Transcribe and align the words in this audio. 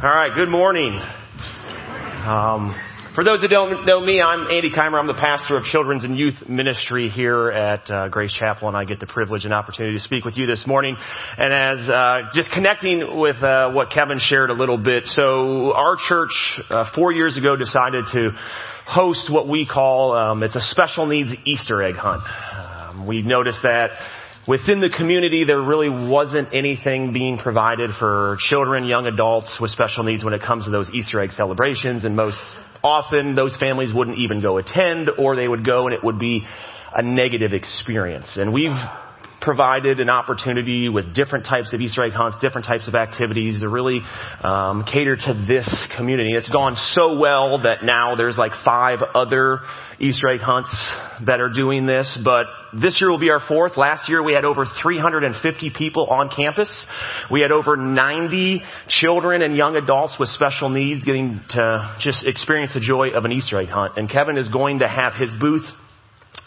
All 0.00 0.08
right, 0.08 0.32
good 0.32 0.48
morning. 0.48 0.92
Um, 0.94 2.72
for 3.16 3.24
those 3.24 3.40
that 3.40 3.48
don't 3.50 3.84
know 3.84 4.00
me, 4.00 4.22
I'm 4.22 4.46
Andy 4.46 4.70
Keimer. 4.70 4.96
I'm 4.96 5.08
the 5.08 5.14
pastor 5.14 5.56
of 5.56 5.64
children's 5.64 6.04
and 6.04 6.16
youth 6.16 6.36
ministry 6.48 7.08
here 7.08 7.50
at 7.50 7.90
uh, 7.90 8.06
Grace 8.06 8.32
Chapel, 8.32 8.68
and 8.68 8.76
I 8.76 8.84
get 8.84 9.00
the 9.00 9.08
privilege 9.08 9.44
and 9.44 9.52
opportunity 9.52 9.96
to 9.96 10.02
speak 10.04 10.24
with 10.24 10.36
you 10.36 10.46
this 10.46 10.64
morning. 10.68 10.96
And 11.36 11.52
as 11.52 11.88
uh, 11.88 12.18
just 12.32 12.52
connecting 12.52 13.18
with 13.18 13.42
uh, 13.42 13.72
what 13.72 13.90
Kevin 13.90 14.20
shared 14.20 14.50
a 14.50 14.52
little 14.52 14.78
bit, 14.78 15.02
so 15.02 15.72
our 15.74 15.96
church 16.06 16.30
uh, 16.70 16.84
four 16.94 17.10
years 17.10 17.36
ago 17.36 17.56
decided 17.56 18.04
to 18.12 18.30
host 18.86 19.28
what 19.32 19.48
we 19.48 19.66
call 19.66 20.12
um, 20.12 20.44
it's 20.44 20.54
a 20.54 20.60
special 20.60 21.06
needs 21.06 21.30
Easter 21.44 21.82
egg 21.82 21.96
hunt. 21.96 22.22
Um, 22.22 23.04
we 23.04 23.22
noticed 23.22 23.62
that 23.64 23.90
within 24.48 24.80
the 24.80 24.88
community, 24.88 25.44
there 25.44 25.60
really 25.60 25.90
wasn't 25.90 26.48
anything 26.54 27.12
being 27.12 27.36
provided 27.36 27.90
for 27.98 28.38
children, 28.48 28.84
young 28.84 29.06
adults 29.06 29.58
with 29.60 29.70
special 29.70 30.02
needs 30.02 30.24
when 30.24 30.32
it 30.32 30.42
comes 30.42 30.64
to 30.64 30.70
those 30.70 30.88
Easter 30.90 31.20
egg 31.20 31.30
celebrations. 31.32 32.04
And 32.04 32.16
most 32.16 32.38
often, 32.82 33.34
those 33.34 33.54
families 33.60 33.92
wouldn't 33.92 34.18
even 34.18 34.40
go 34.40 34.56
attend, 34.56 35.10
or 35.18 35.36
they 35.36 35.46
would 35.46 35.64
go 35.64 35.86
and 35.86 35.94
it 35.94 36.02
would 36.02 36.18
be 36.18 36.44
a 36.94 37.02
negative 37.02 37.52
experience. 37.52 38.26
And 38.36 38.52
we've 38.52 38.70
provided 39.40 40.00
an 40.00 40.10
opportunity 40.10 40.88
with 40.88 41.14
different 41.14 41.44
types 41.46 41.72
of 41.72 41.80
Easter 41.80 42.04
egg 42.04 42.12
hunts, 42.12 42.38
different 42.40 42.66
types 42.66 42.88
of 42.88 42.94
activities 42.94 43.60
to 43.60 43.68
really 43.68 44.00
um, 44.42 44.84
cater 44.84 45.16
to 45.16 45.44
this 45.46 45.68
community. 45.96 46.34
It's 46.34 46.48
gone 46.48 46.76
so 46.92 47.18
well 47.18 47.58
that 47.62 47.84
now 47.84 48.16
there's 48.16 48.36
like 48.36 48.52
five 48.64 48.98
other 49.14 49.60
Easter 50.00 50.28
egg 50.28 50.40
hunts 50.40 50.70
that 51.26 51.40
are 51.40 51.50
doing 51.50 51.86
this, 51.86 52.18
but 52.24 52.46
this 52.72 53.00
year 53.00 53.10
will 53.10 53.18
be 53.18 53.30
our 53.30 53.40
fourth. 53.46 53.76
Last 53.76 54.08
year 54.08 54.22
we 54.22 54.32
had 54.32 54.44
over 54.44 54.64
350 54.82 55.70
people 55.70 56.06
on 56.06 56.30
campus. 56.34 56.86
We 57.30 57.40
had 57.40 57.52
over 57.52 57.76
90 57.76 58.62
children 58.88 59.42
and 59.42 59.56
young 59.56 59.76
adults 59.76 60.16
with 60.18 60.28
special 60.30 60.68
needs 60.68 61.04
getting 61.04 61.40
to 61.50 61.96
just 62.00 62.26
experience 62.26 62.74
the 62.74 62.80
joy 62.80 63.10
of 63.10 63.24
an 63.24 63.32
Easter 63.32 63.60
egg 63.60 63.68
hunt. 63.68 63.96
And 63.96 64.10
Kevin 64.10 64.36
is 64.36 64.48
going 64.48 64.80
to 64.80 64.88
have 64.88 65.14
his 65.14 65.30
booth 65.40 65.64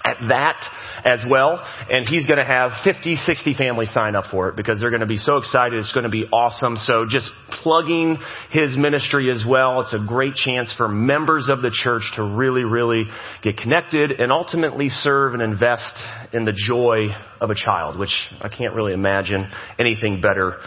at 0.03 0.17
that 0.29 0.63
as 1.03 1.21
well. 1.27 1.63
And 1.89 2.07
he's 2.07 2.27
going 2.27 2.39
to 2.39 2.45
have 2.45 2.71
50, 2.83 3.15
60 3.15 3.53
families 3.55 3.93
sign 3.93 4.15
up 4.15 4.25
for 4.31 4.49
it 4.49 4.55
because 4.55 4.79
they're 4.79 4.89
going 4.89 5.01
to 5.01 5.07
be 5.07 5.17
so 5.17 5.37
excited. 5.37 5.79
It's 5.79 5.93
going 5.93 6.03
to 6.03 6.09
be 6.09 6.25
awesome. 6.25 6.77
So 6.77 7.05
just 7.07 7.29
plugging 7.63 8.17
his 8.51 8.77
ministry 8.77 9.31
as 9.31 9.43
well. 9.47 9.81
It's 9.81 9.93
a 9.93 10.05
great 10.05 10.35
chance 10.35 10.73
for 10.77 10.87
members 10.87 11.49
of 11.49 11.61
the 11.61 11.71
church 11.71 12.03
to 12.15 12.23
really, 12.23 12.63
really 12.63 13.05
get 13.43 13.57
connected 13.57 14.11
and 14.11 14.31
ultimately 14.31 14.89
serve 14.89 15.33
and 15.33 15.41
invest 15.41 15.93
in 16.33 16.45
the 16.45 16.53
joy 16.53 17.09
of 17.39 17.49
a 17.49 17.55
child, 17.55 17.97
which 17.97 18.15
I 18.41 18.49
can't 18.49 18.75
really 18.75 18.93
imagine 18.93 19.49
anything 19.79 20.21
better 20.21 20.57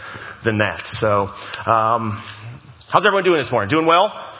than 0.43 0.59
that. 0.59 0.81
So, 0.99 1.27
um, 1.71 2.23
how's 2.91 3.05
everyone 3.05 3.23
doing 3.23 3.41
this 3.41 3.51
morning? 3.51 3.69
Doing 3.69 3.85
well? 3.85 4.34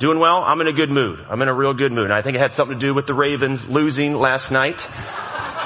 Doing 0.00 0.20
well? 0.20 0.44
I'm 0.44 0.60
in 0.60 0.68
a 0.68 0.72
good 0.72 0.90
mood. 0.90 1.18
I'm 1.28 1.42
in 1.42 1.48
a 1.48 1.54
real 1.54 1.74
good 1.74 1.90
mood. 1.90 2.04
And 2.04 2.12
I 2.12 2.22
think 2.22 2.36
it 2.36 2.40
had 2.40 2.52
something 2.52 2.78
to 2.78 2.86
do 2.86 2.94
with 2.94 3.06
the 3.06 3.14
Ravens 3.14 3.60
losing 3.68 4.14
last 4.14 4.52
night. 4.52 4.78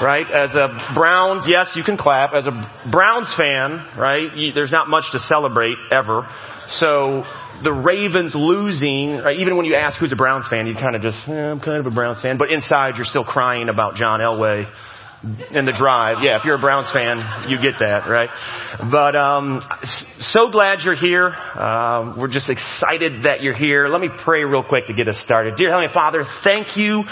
Right? 0.01 0.25
As 0.25 0.55
a 0.55 0.93
Browns, 0.95 1.45
yes, 1.47 1.69
you 1.75 1.83
can 1.83 1.97
clap. 1.97 2.33
As 2.33 2.47
a 2.47 2.89
Browns 2.91 3.31
fan, 3.37 3.85
right, 3.97 4.35
you, 4.35 4.51
there's 4.51 4.71
not 4.71 4.89
much 4.89 5.03
to 5.11 5.19
celebrate 5.19 5.77
ever. 5.95 6.27
So 6.69 7.23
the 7.63 7.71
Ravens 7.71 8.33
losing, 8.33 9.17
right, 9.17 9.39
even 9.39 9.55
when 9.55 9.67
you 9.67 9.75
ask 9.75 9.99
who's 9.99 10.11
a 10.11 10.15
Browns 10.15 10.45
fan, 10.49 10.65
you 10.65 10.73
kind 10.73 10.95
of 10.95 11.03
just, 11.03 11.17
eh, 11.27 11.31
I'm 11.31 11.59
kind 11.59 11.77
of 11.77 11.85
a 11.85 11.95
Browns 11.95 12.21
fan. 12.21 12.39
But 12.39 12.49
inside, 12.49 12.95
you're 12.95 13.05
still 13.05 13.23
crying 13.23 13.69
about 13.69 13.95
John 13.95 14.19
Elway 14.19 14.65
in 15.23 15.65
the 15.65 15.73
drive. 15.77 16.17
Yeah, 16.21 16.37
if 16.37 16.43
you're 16.43 16.55
a 16.55 16.59
Browns 16.59 16.91
fan, 16.91 17.49
you 17.49 17.57
get 17.61 17.79
that, 17.79 18.09
right? 18.09 18.29
But 18.91 19.15
um, 19.15 19.61
so 20.19 20.51
glad 20.51 20.79
you're 20.83 20.95
here. 20.95 21.27
Uh, 21.29 22.15
we're 22.17 22.31
just 22.31 22.49
excited 22.49 23.23
that 23.23 23.41
you're 23.41 23.55
here. 23.55 23.87
Let 23.87 24.01
me 24.01 24.09
pray 24.23 24.43
real 24.43 24.63
quick 24.63 24.87
to 24.87 24.93
get 24.93 25.07
us 25.07 25.19
started. 25.23 25.55
Dear 25.55 25.69
Heavenly 25.69 25.93
Father, 25.93 26.25
thank 26.43 26.75
you 26.75 27.03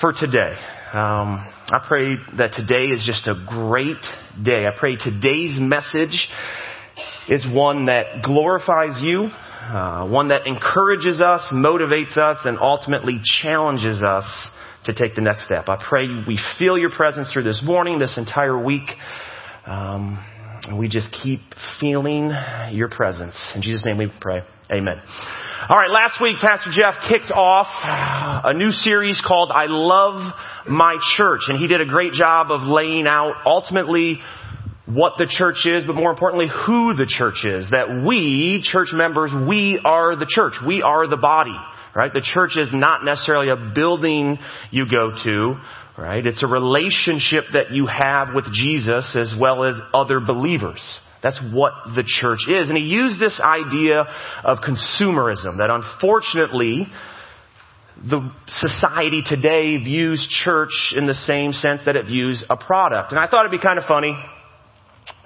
for 0.00 0.12
today. 0.12 0.54
Um, 0.92 1.42
I 1.68 1.84
pray 1.86 2.14
that 2.38 2.52
today 2.52 2.94
is 2.94 3.04
just 3.04 3.26
a 3.26 3.34
great 3.46 4.02
day. 4.40 4.66
I 4.66 4.78
pray 4.78 4.96
today's 4.96 5.58
message 5.58 6.28
is 7.28 7.44
one 7.50 7.86
that 7.86 8.22
glorifies 8.22 9.02
you, 9.02 9.24
uh, 9.24 10.06
one 10.06 10.28
that 10.28 10.46
encourages 10.46 11.20
us, 11.20 11.42
motivates 11.52 12.16
us, 12.16 12.36
and 12.44 12.58
ultimately 12.60 13.20
challenges 13.42 14.04
us 14.04 14.24
to 14.86 14.94
take 14.94 15.14
the 15.14 15.20
next 15.20 15.44
step. 15.44 15.68
I 15.68 15.76
pray 15.76 16.06
we 16.26 16.38
feel 16.58 16.78
your 16.78 16.90
presence 16.90 17.30
through 17.32 17.42
this 17.42 17.62
morning, 17.64 17.98
this 17.98 18.16
entire 18.16 18.58
week. 18.58 18.88
Um, 19.66 20.24
and 20.66 20.78
we 20.78 20.88
just 20.88 21.14
keep 21.22 21.40
feeling 21.80 22.32
your 22.72 22.88
presence. 22.88 23.34
In 23.54 23.62
Jesus' 23.62 23.84
name 23.84 23.98
we 23.98 24.10
pray. 24.20 24.40
Amen. 24.70 25.00
All 25.68 25.76
right, 25.76 25.90
last 25.90 26.20
week 26.20 26.36
Pastor 26.40 26.70
Jeff 26.72 26.94
kicked 27.08 27.30
off 27.30 27.66
a 28.44 28.54
new 28.54 28.70
series 28.70 29.20
called 29.26 29.50
I 29.52 29.66
Love 29.68 30.34
My 30.68 30.98
Church, 31.16 31.42
and 31.48 31.58
he 31.58 31.66
did 31.66 31.80
a 31.80 31.86
great 31.86 32.12
job 32.12 32.50
of 32.50 32.62
laying 32.62 33.06
out 33.06 33.34
ultimately 33.44 34.18
what 34.86 35.14
the 35.18 35.26
church 35.28 35.66
is, 35.66 35.84
but 35.84 35.94
more 35.94 36.10
importantly, 36.10 36.48
who 36.48 36.94
the 36.94 37.06
church 37.06 37.44
is. 37.44 37.70
That 37.70 38.04
we, 38.06 38.60
church 38.62 38.88
members, 38.92 39.32
we 39.48 39.80
are 39.84 40.14
the 40.16 40.26
church. 40.28 40.54
We 40.64 40.82
are 40.82 41.08
the 41.08 41.16
body 41.16 41.56
right? 41.96 42.12
The 42.12 42.20
church 42.20 42.58
is 42.58 42.68
not 42.74 43.04
necessarily 43.04 43.48
a 43.48 43.72
building 43.74 44.36
you 44.70 44.84
go 44.84 45.12
to, 45.24 45.54
right? 45.96 46.24
It's 46.26 46.42
a 46.42 46.46
relationship 46.46 47.44
that 47.54 47.72
you 47.72 47.86
have 47.86 48.34
with 48.34 48.44
Jesus 48.52 49.16
as 49.18 49.34
well 49.40 49.64
as 49.64 49.76
other 49.94 50.20
believers. 50.20 50.80
That's 51.22 51.40
what 51.52 51.72
the 51.94 52.04
church 52.04 52.40
is. 52.48 52.68
And 52.68 52.76
he 52.76 52.84
used 52.84 53.18
this 53.18 53.40
idea 53.40 54.04
of 54.44 54.58
consumerism 54.58 55.56
that 55.56 55.70
unfortunately 55.70 56.86
the 57.96 58.30
society 58.46 59.22
today 59.24 59.78
views 59.78 60.28
church 60.44 60.92
in 60.94 61.06
the 61.06 61.14
same 61.14 61.52
sense 61.52 61.80
that 61.86 61.96
it 61.96 62.04
views 62.04 62.44
a 62.50 62.58
product. 62.58 63.12
And 63.12 63.18
I 63.18 63.26
thought 63.26 63.46
it'd 63.46 63.58
be 63.58 63.64
kind 63.64 63.78
of 63.78 63.86
funny 63.86 64.14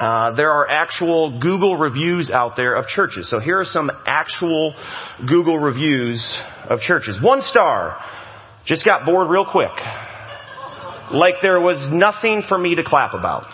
uh, 0.01 0.35
there 0.35 0.51
are 0.51 0.67
actual 0.67 1.39
Google 1.41 1.77
reviews 1.77 2.31
out 2.31 2.57
there 2.57 2.75
of 2.75 2.87
churches. 2.87 3.29
So 3.29 3.39
here 3.39 3.61
are 3.61 3.67
some 3.67 3.91
actual 4.07 4.75
Google 5.29 5.59
reviews 5.59 6.39
of 6.71 6.81
churches. 6.81 7.19
One 7.23 7.43
star. 7.43 7.99
Just 8.65 8.85
got 8.85 9.05
bored 9.05 9.29
real 9.29 9.45
quick. 9.45 9.71
Like 11.13 11.35
there 11.43 11.61
was 11.61 11.77
nothing 11.93 12.45
for 12.49 12.57
me 12.57 12.77
to 12.77 12.83
clap 12.83 13.13
about. 13.13 13.45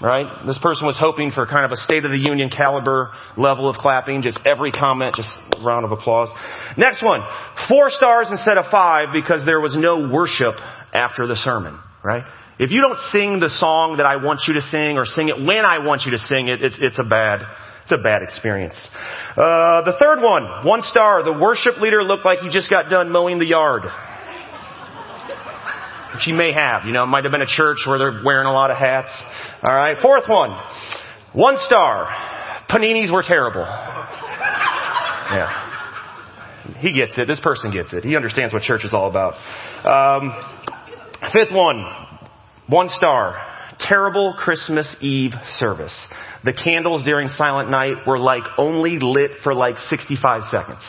Right? 0.00 0.26
This 0.46 0.58
person 0.58 0.84
was 0.84 0.98
hoping 0.98 1.30
for 1.30 1.46
kind 1.46 1.64
of 1.64 1.70
a 1.70 1.76
State 1.76 2.04
of 2.04 2.10
the 2.10 2.18
Union 2.18 2.50
caliber 2.50 3.12
level 3.36 3.70
of 3.70 3.76
clapping. 3.76 4.22
Just 4.22 4.40
every 4.44 4.72
comment, 4.72 5.14
just 5.14 5.30
round 5.64 5.84
of 5.84 5.92
applause. 5.92 6.28
Next 6.76 7.04
one. 7.04 7.20
Four 7.68 7.88
stars 7.90 8.26
instead 8.32 8.58
of 8.58 8.64
five 8.68 9.10
because 9.12 9.46
there 9.46 9.60
was 9.60 9.76
no 9.76 10.10
worship 10.12 10.56
after 10.92 11.28
the 11.28 11.36
sermon. 11.36 11.78
Right? 12.02 12.24
If 12.62 12.70
you 12.70 12.80
don't 12.80 12.98
sing 13.10 13.40
the 13.40 13.50
song 13.50 13.96
that 13.96 14.06
I 14.06 14.22
want 14.22 14.46
you 14.46 14.54
to 14.54 14.60
sing 14.70 14.94
or 14.94 15.04
sing 15.04 15.26
it 15.28 15.34
when 15.34 15.66
I 15.66 15.82
want 15.82 16.02
you 16.06 16.12
to 16.12 16.18
sing 16.30 16.46
it, 16.46 16.62
it's, 16.62 16.76
it's 16.78 16.96
a 16.96 17.02
bad, 17.02 17.40
it's 17.82 17.90
a 17.90 17.98
bad 17.98 18.22
experience. 18.22 18.78
Uh, 19.34 19.82
the 19.82 19.98
third 19.98 20.22
one, 20.22 20.64
one 20.64 20.82
star. 20.82 21.24
The 21.24 21.32
worship 21.32 21.82
leader 21.82 22.04
looked 22.04 22.24
like 22.24 22.38
he 22.38 22.48
just 22.50 22.70
got 22.70 22.88
done 22.88 23.10
mowing 23.10 23.40
the 23.40 23.46
yard. 23.46 23.82
Which 26.14 26.22
he 26.22 26.30
may 26.30 26.52
have. 26.52 26.84
You 26.86 26.92
know, 26.92 27.02
it 27.02 27.10
might 27.10 27.24
have 27.24 27.32
been 27.32 27.42
a 27.42 27.50
church 27.50 27.78
where 27.84 27.98
they're 27.98 28.22
wearing 28.24 28.46
a 28.46 28.52
lot 28.52 28.70
of 28.70 28.78
hats. 28.78 29.10
All 29.64 29.74
right. 29.74 29.96
Fourth 30.00 30.28
one, 30.28 30.54
one 31.32 31.56
star. 31.66 32.06
Paninis 32.70 33.10
were 33.12 33.24
terrible. 33.26 33.66
Yeah. 35.34 35.50
He 36.78 36.94
gets 36.94 37.18
it. 37.18 37.26
This 37.26 37.40
person 37.40 37.72
gets 37.72 37.92
it. 37.92 38.04
He 38.04 38.14
understands 38.14 38.54
what 38.54 38.62
church 38.62 38.84
is 38.84 38.94
all 38.94 39.10
about. 39.10 39.34
Um, 39.82 40.30
fifth 41.32 41.50
one, 41.52 42.11
one 42.68 42.88
star. 42.90 43.36
Terrible 43.78 44.34
Christmas 44.38 44.94
Eve 45.00 45.32
service. 45.58 45.96
The 46.44 46.52
candles 46.52 47.04
during 47.04 47.28
Silent 47.28 47.70
Night 47.70 48.06
were 48.06 48.18
like 48.18 48.44
only 48.58 48.98
lit 49.00 49.32
for 49.42 49.54
like 49.54 49.76
65 49.88 50.42
seconds. 50.50 50.84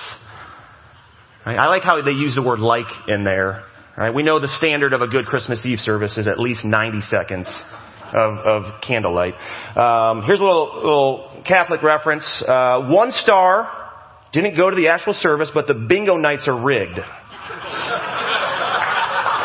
Right? 1.45 1.57
I 1.57 1.67
like 1.67 1.83
how 1.83 2.01
they 2.01 2.11
use 2.11 2.35
the 2.35 2.41
word 2.43 2.59
like 2.59 2.85
in 3.07 3.23
there. 3.23 3.63
Right? 3.97 4.13
We 4.13 4.23
know 4.23 4.39
the 4.39 4.47
standard 4.57 4.93
of 4.93 5.01
a 5.01 5.07
good 5.07 5.25
Christmas 5.25 5.65
Eve 5.65 5.79
service 5.79 6.17
is 6.17 6.27
at 6.27 6.39
least 6.39 6.63
90 6.63 7.01
seconds 7.09 7.47
of, 8.13 8.37
of 8.37 8.81
candlelight. 8.81 9.33
Um, 9.77 10.23
here's 10.25 10.39
a 10.39 10.43
little, 10.43 10.75
little 10.75 11.43
Catholic 11.47 11.81
reference. 11.83 12.23
Uh, 12.47 12.87
one 12.89 13.11
star 13.11 13.69
didn't 14.33 14.55
go 14.57 14.69
to 14.69 14.75
the 14.75 14.87
actual 14.89 15.13
service, 15.13 15.49
but 15.53 15.67
the 15.67 15.73
bingo 15.73 16.17
nights 16.17 16.47
are 16.47 16.59
rigged. 16.59 16.97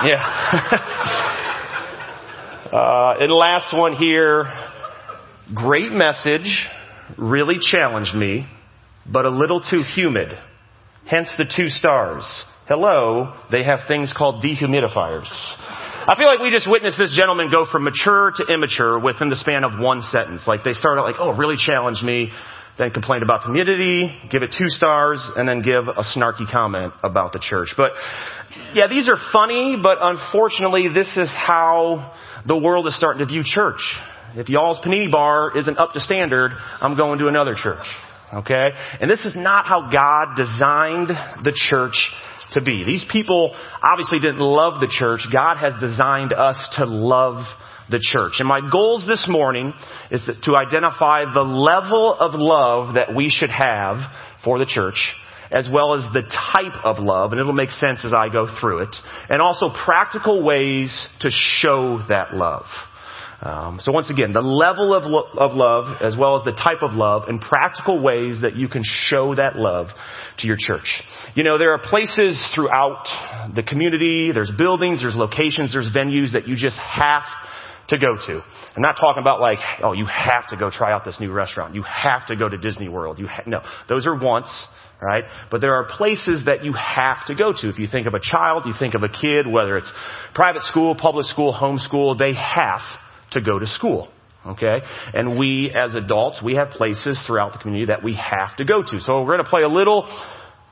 yeah. 0.05 0.95
Uh, 2.73 3.17
and 3.21 3.33
last 3.33 3.75
one 3.75 3.95
here, 3.95 4.45
great 5.55 5.91
message, 5.91 6.67
really 7.17 7.57
challenged 7.63 8.15
me, 8.15 8.47
but 9.11 9.25
a 9.25 9.31
little 9.31 9.63
too 9.63 9.83
humid. 9.95 10.29
Hence 11.07 11.33
the 11.39 11.51
two 11.57 11.69
stars. 11.69 12.25
Hello, 12.69 13.33
they 13.51 13.65
have 13.65 13.89
things 13.89 14.13
called 14.15 14.45
dehumidifiers. 14.45 15.31
I 15.31 16.15
feel 16.19 16.27
like 16.27 16.41
we 16.41 16.51
just 16.51 16.69
witnessed 16.69 16.99
this 16.99 17.17
gentleman 17.19 17.51
go 17.51 17.65
from 17.65 17.85
mature 17.85 18.33
to 18.37 18.53
immature 18.53 18.99
within 18.99 19.31
the 19.31 19.37
span 19.37 19.65
of 19.65 19.81
one 19.81 20.03
sentence. 20.03 20.43
Like 20.47 20.63
they 20.63 20.73
started 20.73 21.03
like, 21.03 21.17
oh, 21.19 21.31
really 21.31 21.57
challenged 21.57 22.05
me, 22.05 22.31
then 22.79 22.91
complain 22.91 23.23
about 23.23 23.43
the 23.43 23.53
give 24.31 24.43
it 24.43 24.55
two 24.57 24.69
stars, 24.69 25.21
and 25.37 25.49
then 25.49 25.63
give 25.63 25.89
a 25.89 26.05
snarky 26.17 26.51
comment 26.51 26.93
about 27.03 27.33
the 27.33 27.41
church. 27.41 27.75
But 27.77 27.91
yeah, 28.73 28.87
these 28.87 29.09
are 29.09 29.19
funny, 29.33 29.77
but 29.83 29.99
unfortunately 30.01 30.89
this 30.89 31.09
is 31.17 31.31
how 31.35 32.15
the 32.47 32.57
world 32.57 32.87
is 32.87 32.97
starting 32.97 33.19
to 33.19 33.27
view 33.27 33.43
church. 33.45 33.81
If 34.35 34.49
y'all's 34.49 34.79
panini 34.79 35.11
bar 35.11 35.57
isn't 35.59 35.79
up 35.79 35.93
to 35.95 36.01
standard, 36.01 36.53
I'm 36.81 36.97
going 36.97 37.19
to 37.19 37.29
another 37.29 37.55
church. 37.61 37.85
Okay? 38.33 38.69
And 39.01 39.11
this 39.11 39.25
is 39.25 39.35
not 39.35 39.67
how 39.67 39.91
God 39.91 40.37
designed 40.37 41.09
the 41.45 41.53
church 41.71 41.97
to 42.53 42.61
be. 42.61 42.85
These 42.87 43.05
people 43.11 43.55
obviously 43.83 44.19
didn't 44.19 44.41
love 44.41 44.81
the 44.81 44.93
church. 44.99 45.21
God 45.33 45.57
has 45.57 45.75
designed 45.81 46.33
us 46.33 46.57
to 46.77 46.85
love 46.85 47.45
the 47.91 48.01
church. 48.01 48.35
And 48.39 48.49
my 48.49 48.61
goals 48.71 49.07
this 49.07 49.27
morning 49.29 49.73
is 50.11 50.23
to 50.45 50.57
identify 50.57 51.25
the 51.33 51.43
level 51.43 52.15
of 52.15 52.33
love 52.35 52.95
that 52.95 53.15
we 53.15 53.29
should 53.31 53.51
have 53.51 53.99
for 54.45 54.59
the 54.59 54.67
church 54.67 55.15
as 55.51 55.69
well 55.73 55.95
as 55.95 56.05
the 56.13 56.23
type 56.23 56.85
of 56.85 56.99
love, 56.99 57.33
and 57.33 57.41
it'll 57.41 57.53
make 57.53 57.71
sense 57.71 58.05
as 58.05 58.13
I 58.13 58.29
go 58.29 58.55
through 58.61 58.81
it, 58.83 58.95
and 59.31 59.41
also 59.41 59.69
practical 59.85 60.43
ways 60.43 61.09
to 61.21 61.31
show 61.31 62.03
that 62.09 62.35
love. 62.35 62.67
Um, 63.41 63.79
so 63.81 63.93
once 63.93 64.11
again, 64.11 64.33
the 64.33 64.41
level 64.41 64.93
of, 64.93 65.05
lo- 65.05 65.29
of 65.39 65.55
love 65.55 66.03
as 66.03 66.17
well 66.19 66.37
as 66.37 66.45
the 66.45 66.53
type 66.53 66.83
of 66.83 66.93
love 66.93 67.29
and 67.29 67.41
practical 67.41 68.03
ways 68.03 68.43
that 68.43 68.57
you 68.57 68.67
can 68.67 68.83
show 68.85 69.33
that 69.37 69.55
love 69.55 69.89
to 70.39 70.47
your 70.49 70.57
church. 70.59 71.03
You 71.37 71.45
know, 71.45 71.57
there 71.57 71.73
are 71.73 71.79
places 71.79 72.37
throughout 72.53 73.05
the 73.55 73.63
community, 73.63 74.33
there's 74.33 74.51
buildings, 74.59 75.03
there's 75.03 75.15
locations, 75.15 75.73
there's 75.73 75.89
venues 75.95 76.33
that 76.33 76.49
you 76.49 76.57
just 76.57 76.77
have 76.79 77.23
to 77.89 77.99
go 77.99 78.17
to. 78.27 78.43
I'm 78.77 78.83
not 78.83 78.97
talking 79.01 79.21
about 79.21 79.41
like, 79.41 79.59
oh, 79.83 79.93
you 79.93 80.07
have 80.07 80.49
to 80.51 80.57
go 80.57 80.71
try 80.71 80.93
out 80.93 81.05
this 81.05 81.19
new 81.21 81.33
restaurant. 81.33 81.75
You 81.75 81.83
have 81.83 82.27
to 82.29 82.37
go 82.37 82.49
to 82.49 82.59
Disney 82.59 82.89
World. 82.89 83.19
You 83.19 83.27
ha- 83.27 83.45
no, 83.47 83.61
those 83.89 84.07
are 84.07 84.15
wants, 84.15 84.51
right? 85.01 85.25
But 85.51 85.61
there 85.61 85.75
are 85.75 85.87
places 85.97 86.45
that 86.47 86.65
you 86.65 86.75
have 86.75 87.27
to 87.27 87.35
go 87.35 87.53
to. 87.53 87.69
If 87.69 87.79
you 87.79 87.87
think 87.91 88.07
of 88.07 88.15
a 88.15 88.21
child, 88.21 88.65
you 88.67 88.75
think 88.79 88.95
of 88.95 89.03
a 89.03 89.09
kid, 89.09 89.47
whether 89.51 89.77
it's 89.79 89.91
private 90.35 90.63
school, 90.65 90.95
public 90.95 91.27
school, 91.27 91.53
homeschool, 91.59 92.19
they 92.19 92.35
have 92.35 92.83
to 93.33 93.41
go 93.41 93.59
to 93.59 93.67
school. 93.67 94.11
Okay? 94.47 94.79
And 95.15 95.39
we 95.39 95.73
as 95.75 95.95
adults, 95.95 96.41
we 96.43 96.55
have 96.55 96.71
places 96.71 97.21
throughout 97.27 97.53
the 97.53 97.59
community 97.59 97.87
that 97.87 98.03
we 98.03 98.15
have 98.15 98.57
to 98.59 98.65
go 98.65 98.83
to. 98.83 99.01
So 99.01 99.23
we're 99.23 99.37
going 99.37 99.45
to 99.45 99.51
play 99.51 99.63
a 99.63 99.69
little 99.69 100.07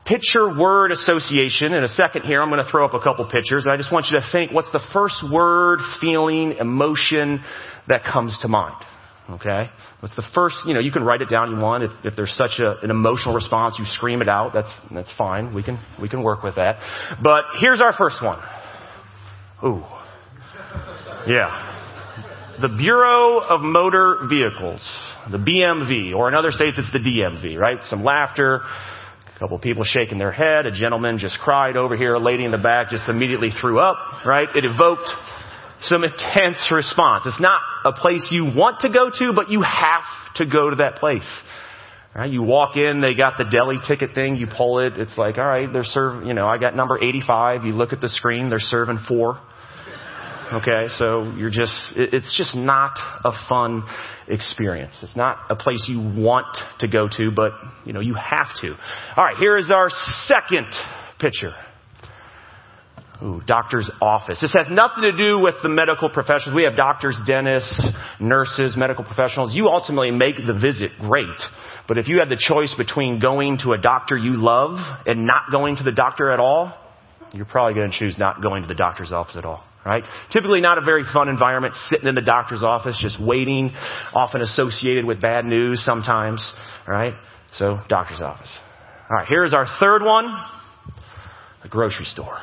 picture 0.07 0.57
word 0.57 0.91
association. 0.91 1.73
In 1.73 1.83
a 1.83 1.89
second 1.89 2.23
here, 2.23 2.41
I'm 2.41 2.49
going 2.49 2.63
to 2.63 2.69
throw 2.71 2.85
up 2.85 2.93
a 2.93 2.99
couple 2.99 3.25
pictures. 3.29 3.65
And 3.65 3.71
I 3.71 3.77
just 3.77 3.91
want 3.91 4.07
you 4.09 4.19
to 4.19 4.25
think 4.31 4.51
what's 4.51 4.71
the 4.71 4.81
first 4.93 5.15
word, 5.31 5.79
feeling, 5.99 6.53
emotion 6.53 7.43
that 7.87 8.03
comes 8.03 8.37
to 8.41 8.47
mind. 8.47 8.83
Okay? 9.29 9.69
What's 9.99 10.15
the 10.15 10.23
first, 10.33 10.55
you 10.65 10.73
know, 10.73 10.79
you 10.79 10.91
can 10.91 11.03
write 11.03 11.21
it 11.21 11.29
down 11.29 11.51
you 11.51 11.57
want. 11.57 11.83
If, 11.83 11.91
if 12.05 12.15
there's 12.15 12.33
such 12.37 12.59
a, 12.59 12.79
an 12.81 12.89
emotional 12.89 13.35
response, 13.35 13.75
you 13.77 13.85
scream 13.85 14.21
it 14.21 14.29
out. 14.29 14.51
That's, 14.53 14.71
that's 14.91 15.11
fine. 15.17 15.53
We 15.53 15.63
can, 15.63 15.79
we 16.01 16.07
can 16.07 16.23
work 16.23 16.43
with 16.43 16.55
that. 16.55 16.79
But 17.21 17.43
here's 17.59 17.81
our 17.81 17.93
first 17.93 18.23
one. 18.23 18.39
Ooh. 19.63 19.83
Yeah 21.27 21.73
the 22.59 22.69
Bureau 22.69 23.37
of 23.39 23.61
Motor 23.61 24.27
Vehicles, 24.27 24.81
the 25.29 25.37
BMV, 25.37 26.15
or 26.15 26.27
in 26.27 26.33
other 26.33 26.51
states 26.51 26.77
it's 26.79 26.91
the 26.91 26.97
DMV, 26.97 27.55
right? 27.55 27.77
Some 27.83 28.03
laughter, 28.03 28.61
a 29.37 29.39
couple 29.39 29.59
people 29.59 29.83
shaking 29.83 30.17
their 30.17 30.31
head, 30.31 30.65
a 30.65 30.71
gentleman 30.71 31.19
just 31.19 31.37
cried 31.39 31.77
over 31.77 31.95
here, 31.95 32.15
a 32.15 32.19
lady 32.19 32.43
in 32.43 32.49
the 32.49 32.57
back 32.57 32.89
just 32.89 33.07
immediately 33.07 33.49
threw 33.61 33.79
up, 33.79 33.97
right? 34.25 34.47
It 34.55 34.65
evoked 34.65 35.07
some 35.81 36.03
intense 36.03 36.57
response. 36.71 37.25
It's 37.27 37.39
not 37.39 37.61
a 37.85 37.93
place 37.93 38.27
you 38.31 38.45
want 38.45 38.79
to 38.79 38.89
go 38.89 39.11
to, 39.11 39.33
but 39.35 39.51
you 39.51 39.61
have 39.61 40.01
to 40.37 40.45
go 40.47 40.71
to 40.71 40.77
that 40.77 40.95
place. 40.95 41.27
Right? 42.15 42.31
You 42.31 42.41
walk 42.41 42.77
in, 42.77 42.99
they 42.99 43.13
got 43.13 43.37
the 43.37 43.43
deli 43.43 43.75
ticket 43.87 44.15
thing, 44.15 44.37
you 44.37 44.47
pull 44.47 44.79
it, 44.79 44.93
it's 44.97 45.15
like, 45.19 45.37
alright, 45.37 45.71
they're 45.71 45.83
serving, 45.83 46.27
you 46.27 46.33
know, 46.33 46.47
I 46.47 46.57
got 46.57 46.75
number 46.75 46.97
85, 46.97 47.63
you 47.63 47.73
look 47.73 47.93
at 47.93 48.01
the 48.01 48.09
screen, 48.09 48.49
they're 48.49 48.57
serving 48.59 49.01
four. 49.07 49.39
Okay, 50.53 50.85
so 50.97 51.33
you're 51.37 51.49
just, 51.49 51.73
it's 51.97 52.37
just 52.37 52.55
not 52.55 52.93
a 53.25 53.31
fun 53.49 53.83
experience. 54.29 54.93
It's 55.01 55.15
not 55.15 55.39
a 55.49 55.57
place 55.57 55.85
you 55.89 55.99
want 55.99 56.45
to 56.79 56.87
go 56.87 57.09
to, 57.17 57.31
but, 57.31 57.51
you 57.85 57.91
know, 57.91 57.99
you 57.99 58.15
have 58.15 58.47
to. 58.61 58.77
Alright, 59.17 59.37
here 59.37 59.57
is 59.57 59.71
our 59.71 59.89
second 60.25 60.67
picture. 61.19 61.51
Ooh, 63.21 63.41
doctor's 63.45 63.91
office. 63.99 64.39
This 64.39 64.53
has 64.57 64.67
nothing 64.69 65.03
to 65.03 65.17
do 65.17 65.39
with 65.39 65.55
the 65.63 65.69
medical 65.69 66.09
professionals. 66.09 66.55
We 66.55 66.63
have 66.63 66.77
doctors, 66.77 67.19
dentists, 67.27 67.85
nurses, 68.21 68.77
medical 68.77 69.03
professionals. 69.03 69.53
You 69.53 69.67
ultimately 69.67 70.11
make 70.11 70.37
the 70.37 70.53
visit 70.53 70.91
great. 71.01 71.25
But 71.89 71.97
if 71.97 72.07
you 72.07 72.19
had 72.19 72.29
the 72.29 72.39
choice 72.39 72.73
between 72.77 73.19
going 73.19 73.57
to 73.63 73.73
a 73.73 73.77
doctor 73.77 74.15
you 74.15 74.41
love 74.41 74.77
and 75.05 75.25
not 75.25 75.51
going 75.51 75.75
to 75.77 75.83
the 75.83 75.91
doctor 75.91 76.31
at 76.31 76.39
all, 76.39 76.73
you're 77.33 77.45
probably 77.45 77.73
going 77.73 77.91
to 77.91 77.97
choose 77.97 78.17
not 78.17 78.41
going 78.41 78.61
to 78.61 78.67
the 78.67 78.75
doctor's 78.75 79.11
office 79.11 79.35
at 79.35 79.43
all 79.43 79.65
right? 79.87 80.03
Typically 80.33 80.59
not 80.59 80.77
a 80.77 80.81
very 80.81 81.03
fun 81.13 81.29
environment, 81.29 81.73
sitting 81.89 82.07
in 82.07 82.15
the 82.15 82.21
doctor's 82.21 82.61
office, 82.61 82.99
just 83.01 83.19
waiting, 83.21 83.71
often 84.13 84.41
associated 84.41 85.05
with 85.05 85.21
bad 85.21 85.45
news 85.45 85.81
sometimes, 85.83 86.53
right? 86.85 87.13
So, 87.53 87.79
doctor's 87.87 88.19
office. 88.19 88.49
Alright, 89.09 89.27
here's 89.29 89.53
our 89.53 89.65
third 89.79 90.03
one. 90.03 90.25
The 91.63 91.69
grocery 91.69 92.05
store. 92.05 92.37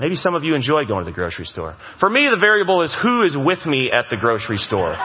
Maybe 0.00 0.16
some 0.16 0.34
of 0.34 0.42
you 0.42 0.54
enjoy 0.54 0.86
going 0.86 1.04
to 1.04 1.10
the 1.10 1.14
grocery 1.14 1.44
store. 1.44 1.76
For 2.00 2.08
me, 2.10 2.28
the 2.28 2.40
variable 2.40 2.82
is 2.82 2.96
who 3.02 3.22
is 3.22 3.36
with 3.36 3.64
me 3.66 3.90
at 3.92 4.06
the 4.10 4.16
grocery 4.16 4.58
store. 4.58 4.96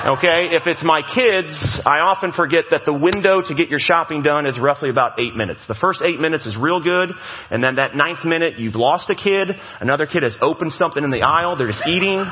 Okay? 0.00 0.56
If 0.56 0.66
it's 0.66 0.82
my 0.82 1.02
kids, 1.02 1.52
I 1.84 2.00
often 2.00 2.32
forget 2.32 2.66
that 2.70 2.82
the 2.86 2.92
window 2.92 3.42
to 3.42 3.54
get 3.54 3.68
your 3.68 3.78
shopping 3.78 4.22
done 4.22 4.46
is 4.46 4.58
roughly 4.58 4.88
about 4.88 5.20
eight 5.20 5.36
minutes. 5.36 5.60
The 5.68 5.74
first 5.74 6.00
eight 6.02 6.18
minutes 6.18 6.46
is 6.46 6.56
real 6.56 6.80
good, 6.82 7.10
and 7.50 7.62
then 7.62 7.76
that 7.76 7.94
ninth 7.94 8.24
minute, 8.24 8.58
you've 8.58 8.76
lost 8.76 9.10
a 9.10 9.14
kid, 9.14 9.50
another 9.80 10.06
kid 10.06 10.22
has 10.22 10.36
opened 10.40 10.72
something 10.72 11.04
in 11.04 11.10
the 11.10 11.22
aisle, 11.22 11.56
they're 11.56 11.68
just 11.68 11.86
eating. 11.86 12.24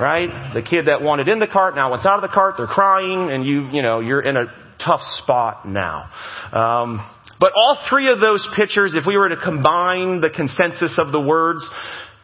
Right? 0.00 0.52
The 0.52 0.62
kid 0.62 0.88
that 0.88 1.02
wanted 1.02 1.28
in 1.28 1.38
the 1.38 1.46
cart 1.46 1.76
now 1.76 1.90
wants 1.90 2.04
out 2.04 2.16
of 2.16 2.22
the 2.22 2.34
cart, 2.34 2.54
they're 2.56 2.66
crying, 2.66 3.30
and 3.30 3.46
you, 3.46 3.68
you 3.70 3.80
know, 3.80 4.00
you're 4.00 4.22
in 4.22 4.36
a 4.36 4.46
tough 4.84 5.02
spot 5.22 5.68
now. 5.68 6.10
Um, 6.52 7.08
but 7.38 7.52
all 7.56 7.78
three 7.88 8.10
of 8.10 8.18
those 8.18 8.44
pictures, 8.56 8.94
if 8.96 9.04
we 9.06 9.16
were 9.16 9.28
to 9.28 9.36
combine 9.36 10.20
the 10.20 10.30
consensus 10.30 10.98
of 10.98 11.12
the 11.12 11.20
words, 11.20 11.68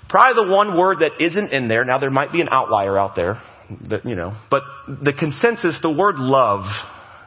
probably 0.08 0.44
the 0.44 0.52
one 0.52 0.76
word 0.76 0.98
that 0.98 1.24
isn't 1.24 1.52
in 1.52 1.68
there, 1.68 1.84
now 1.84 1.98
there 1.98 2.10
might 2.10 2.32
be 2.32 2.40
an 2.40 2.48
outlier 2.50 2.98
out 2.98 3.14
there, 3.14 3.40
that, 3.88 4.04
you 4.04 4.14
know, 4.14 4.36
but 4.50 4.62
the 4.86 5.12
consensus, 5.12 5.76
the 5.82 5.90
word 5.90 6.18
love 6.18 6.64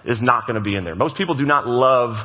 is 0.06 0.20
not 0.22 0.46
going 0.48 0.56
to 0.56 0.62
be 0.62 0.76
in 0.76 0.84
there. 0.84 0.96
Most 0.96 1.16
people 1.16 1.36
do 1.36 1.46
not 1.46 1.68
love 1.68 2.16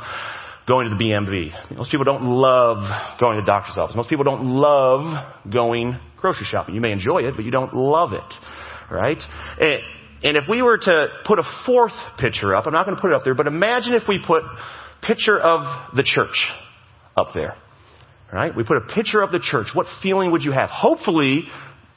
going 0.67 0.89
to 0.89 0.95
the 0.95 1.03
BMV. 1.03 1.77
Most 1.77 1.91
people 1.91 2.05
don't 2.05 2.25
love 2.25 2.79
going 3.19 3.37
to 3.37 3.43
the 3.43 3.47
doctor's 3.47 3.79
office. 3.79 3.97
Most 3.97 4.11
people 4.11 4.25
don't 4.25 4.45
love 4.45 5.51
going 5.51 5.99
grocery 6.19 6.47
shopping. 6.51 6.75
You 6.75 6.81
may 6.81 6.93
enjoy 6.93 7.21
it, 7.23 7.35
but 7.37 7.45
you 7.45 7.51
don't 7.51 7.75
love 7.75 8.13
it, 8.13 8.35
right? 8.91 9.19
And, 9.61 9.81
and 10.23 10.37
if 10.37 10.45
we 10.49 10.63
were 10.63 10.77
to 10.77 11.07
put 11.25 11.39
a 11.39 11.45
fourth 11.65 11.93
picture 12.19 12.55
up, 12.55 12.67
I'm 12.67 12.73
not 12.73 12.85
going 12.85 12.97
to 12.97 13.01
put 13.01 13.13
it 13.13 13.15
up 13.15 13.23
there, 13.25 13.35
but 13.35 13.47
imagine 13.47 13.95
if 13.95 14.03
we 14.09 14.21
put 14.25 14.43
picture 15.03 15.39
of 15.39 15.95
the 15.95 16.03
church 16.03 16.49
up 17.17 17.29
there. 17.35 17.57
Right? 18.31 18.55
We 18.55 18.63
put 18.63 18.77
a 18.77 18.95
picture 18.95 19.23
of 19.23 19.31
the 19.31 19.41
church. 19.43 19.69
What 19.73 19.87
feeling 20.03 20.33
would 20.33 20.43
you 20.43 20.53
have? 20.53 20.69
Hopefully, 20.69 21.45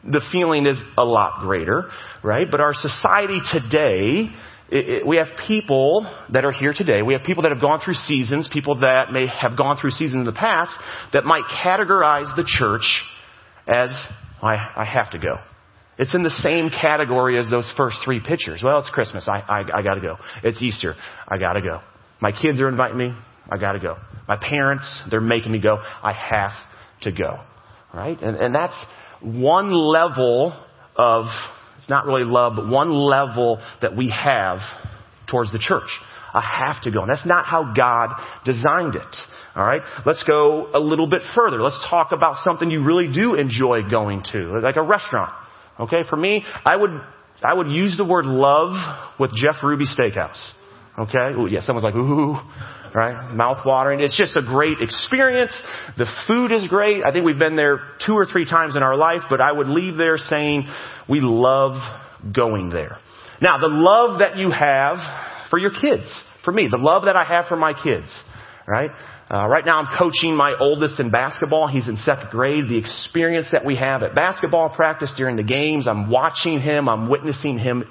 the 0.04 0.22
feeling 0.32 0.66
is 0.66 0.82
a 0.98 1.06
lot 1.06 1.42
greater, 1.42 1.90
right? 2.24 2.48
But 2.50 2.60
our 2.60 2.74
society 2.74 3.40
today, 3.52 4.30
it, 4.70 4.90
it, 4.90 5.08
we 5.08 5.18
have 5.18 5.28
people 5.48 6.10
that 6.34 6.46
are 6.46 6.52
here 6.52 6.74
today. 6.74 7.02
We 7.02 7.14
have 7.14 7.24
people 7.24 7.44
that 7.44 7.52
have 7.52 7.62
gone 7.62 7.80
through 7.84 7.94
seasons, 7.94 8.50
people 8.52 8.80
that 8.80 9.12
may 9.12 9.28
have 9.28 9.58
gone 9.58 9.78
through 9.80 9.92
seasons 9.92 10.22
in 10.22 10.26
the 10.26 10.32
past 10.32 10.72
that 11.14 11.24
might 11.26 11.44
categorize 11.64 12.36
the 12.36 12.44
church 12.46 13.04
as, 13.68 13.90
I, 14.42 14.56
I 14.76 14.86
have 14.86 15.12
to 15.12 15.20
go. 15.20 15.36
It's 15.98 16.16
in 16.16 16.24
the 16.24 16.32
same 16.42 16.70
category 16.70 17.38
as 17.38 17.52
those 17.52 17.72
first 17.78 17.98
three 18.04 18.22
pictures. 18.26 18.62
Well, 18.64 18.80
it's 18.80 18.90
Christmas. 18.90 19.28
I, 19.28 19.40
I, 19.40 19.80
I 19.80 19.82
gotta 19.84 20.02
go. 20.02 20.18
It's 20.44 20.62
Easter. 20.64 20.96
I 21.28 21.38
gotta 21.38 21.62
go. 21.62 21.82
My 22.22 22.32
kids 22.32 22.62
are 22.62 22.70
inviting 22.70 22.98
me. 22.98 23.14
I 23.50 23.58
got 23.58 23.74
to 23.74 23.80
go. 23.80 23.98
My 24.28 24.38
parents, 24.38 25.02
they're 25.10 25.20
making 25.20 25.52
me 25.52 25.60
go. 25.60 25.78
I 26.04 26.14
have 26.14 26.52
to 27.02 27.12
go. 27.12 27.40
Right? 27.94 28.20
And, 28.22 28.38
and 28.38 28.56
that's 28.56 28.76
one 29.22 29.72
level 29.72 30.54
of, 30.96 31.26
it's 31.80 31.90
not 31.90 32.06
really 32.06 32.26
love, 32.26 32.54
but 32.56 32.68
one 32.68 32.92
level 32.92 33.62
that 33.82 33.96
we 33.96 34.10
have 34.10 34.60
towards 35.30 35.52
the 35.52 35.60
church. 35.60 35.90
I 36.34 36.42
have 36.42 36.84
to 36.84 36.92
go. 36.92 37.02
And 37.02 37.10
that's 37.10 37.26
not 37.26 37.46
how 37.46 37.74
God 37.74 38.16
designed 38.46 38.96
it. 38.96 39.16
All 39.56 39.66
right? 39.66 39.82
Let's 40.06 40.24
go 40.24 40.70
a 40.74 40.80
little 40.80 41.08
bit 41.08 41.22
further. 41.36 41.62
Let's 41.62 41.84
talk 41.90 42.12
about 42.12 42.36
something 42.44 42.72
you 42.72 42.84
really 42.84 43.12
do 43.14 43.36
enjoy 43.36 43.90
going 43.90 44.24
to, 44.32 44.60
like 44.60 44.78
a 44.78 44.84
restaurant. 44.84 45.34
Okay? 45.80 46.04
For 46.10 46.16
me, 46.16 46.44
I 46.66 46.76
would, 46.76 46.92
I 47.44 47.54
would 47.54 47.68
use 47.68 47.98
the 47.98 48.06
word 48.06 48.26
love 48.26 48.72
with 49.20 49.32
Jeff 49.36 49.56
Ruby 49.64 49.86
Steakhouse. 49.86 50.40
Okay? 50.98 51.34
Ooh, 51.38 51.48
yeah, 51.48 51.62
someone's 51.62 51.84
like, 51.84 51.96
ooh, 51.96 52.36
right? 52.94 53.34
Mouth 53.34 53.66
watering. 53.66 54.02
It's 54.02 54.18
just 54.18 54.36
a 54.36 54.42
great 54.42 54.78
experience. 54.82 55.52
The 55.98 56.06
food 56.28 56.52
is 56.52 56.68
great. 56.68 57.04
I 57.04 57.12
think 57.12 57.26
we've 57.26 57.40
been 57.40 57.56
there 57.56 57.80
two 58.06 58.14
or 58.14 58.26
three 58.26 58.46
times 58.46 58.76
in 58.76 58.84
our 58.84 58.96
life, 58.96 59.22
but 59.30 59.42
I 59.42 59.52
would 59.52 59.68
leave 59.68 59.98
there 59.98 60.18
saying 60.18 60.68
we 61.10 61.20
love 61.22 61.74
going 62.34 62.70
there. 62.70 62.98
Now, 63.42 63.58
the 63.58 63.68
love 63.68 64.20
that 64.20 64.38
you 64.38 64.52
have 64.52 64.98
for 65.50 65.58
your 65.58 65.72
kids, 65.72 66.06
for 66.44 66.52
me, 66.52 66.68
the 66.70 66.78
love 66.78 67.06
that 67.06 67.16
I 67.16 67.24
have 67.24 67.46
for 67.48 67.56
my 67.56 67.74
kids, 67.74 68.08
right? 68.68 68.92
Uh, 69.30 69.48
right 69.48 69.66
now 69.66 69.80
I'm 69.80 69.98
coaching 69.98 70.36
my 70.36 70.56
oldest 70.60 71.00
in 71.00 71.10
basketball. 71.10 71.68
He's 71.68 71.88
in 71.88 71.98
second 71.98 72.30
grade. 72.32 72.66
The 72.68 72.78
experience 72.78 73.48
that 73.52 73.66
we 73.66 73.76
have 73.78 74.04
at 74.04 74.14
basketball 74.14 74.70
practice 74.70 75.12
during 75.16 75.36
the 75.36 75.44
games, 75.44 75.88
I'm 75.88 76.10
watching 76.10 76.60
him, 76.60 76.90
I'm 76.90 77.10
witnessing 77.10 77.58
him 77.58 77.84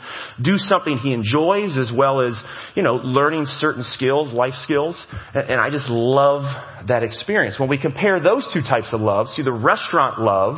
do 0.43 0.59
something 0.59 0.99
he 0.99 1.13
enjoys 1.13 1.77
as 1.77 1.91
well 1.95 2.21
as, 2.21 2.41
you 2.75 2.83
know, 2.83 2.97
learning 2.97 3.47
certain 3.47 3.85
skills, 3.85 4.33
life 4.33 4.55
skills. 4.63 5.03
And, 5.35 5.51
and 5.51 5.61
I 5.61 5.71
just 5.71 5.89
love 5.89 6.43
that 6.89 7.03
experience. 7.03 7.59
When 7.59 7.69
we 7.69 7.79
compare 7.79 8.21
those 8.21 8.49
two 8.53 8.63
types 8.63 8.93
of 8.93 9.01
love, 9.01 9.29
see 9.29 9.43
the 9.43 9.53
restaurant 9.53 10.21
love, 10.21 10.57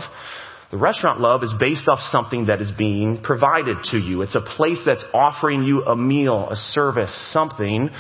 the 0.73 0.79
restaurant 0.79 1.21
love 1.21 1.43
is 1.45 1.53
based 1.61 1.87
off 1.87 1.99
something 2.11 2.47
that 2.47 2.63
is 2.63 2.73
being 2.77 3.21
provided 3.23 3.77
to 3.91 3.99
you. 3.99 4.23
It's 4.23 4.35
a 4.35 4.41
place 4.41 4.79
that's 4.87 5.05
offering 5.13 5.65
you 5.65 5.83
a 5.83 5.95
meal, 5.95 6.49
a 6.51 6.57
service, 6.57 7.15
something 7.31 7.91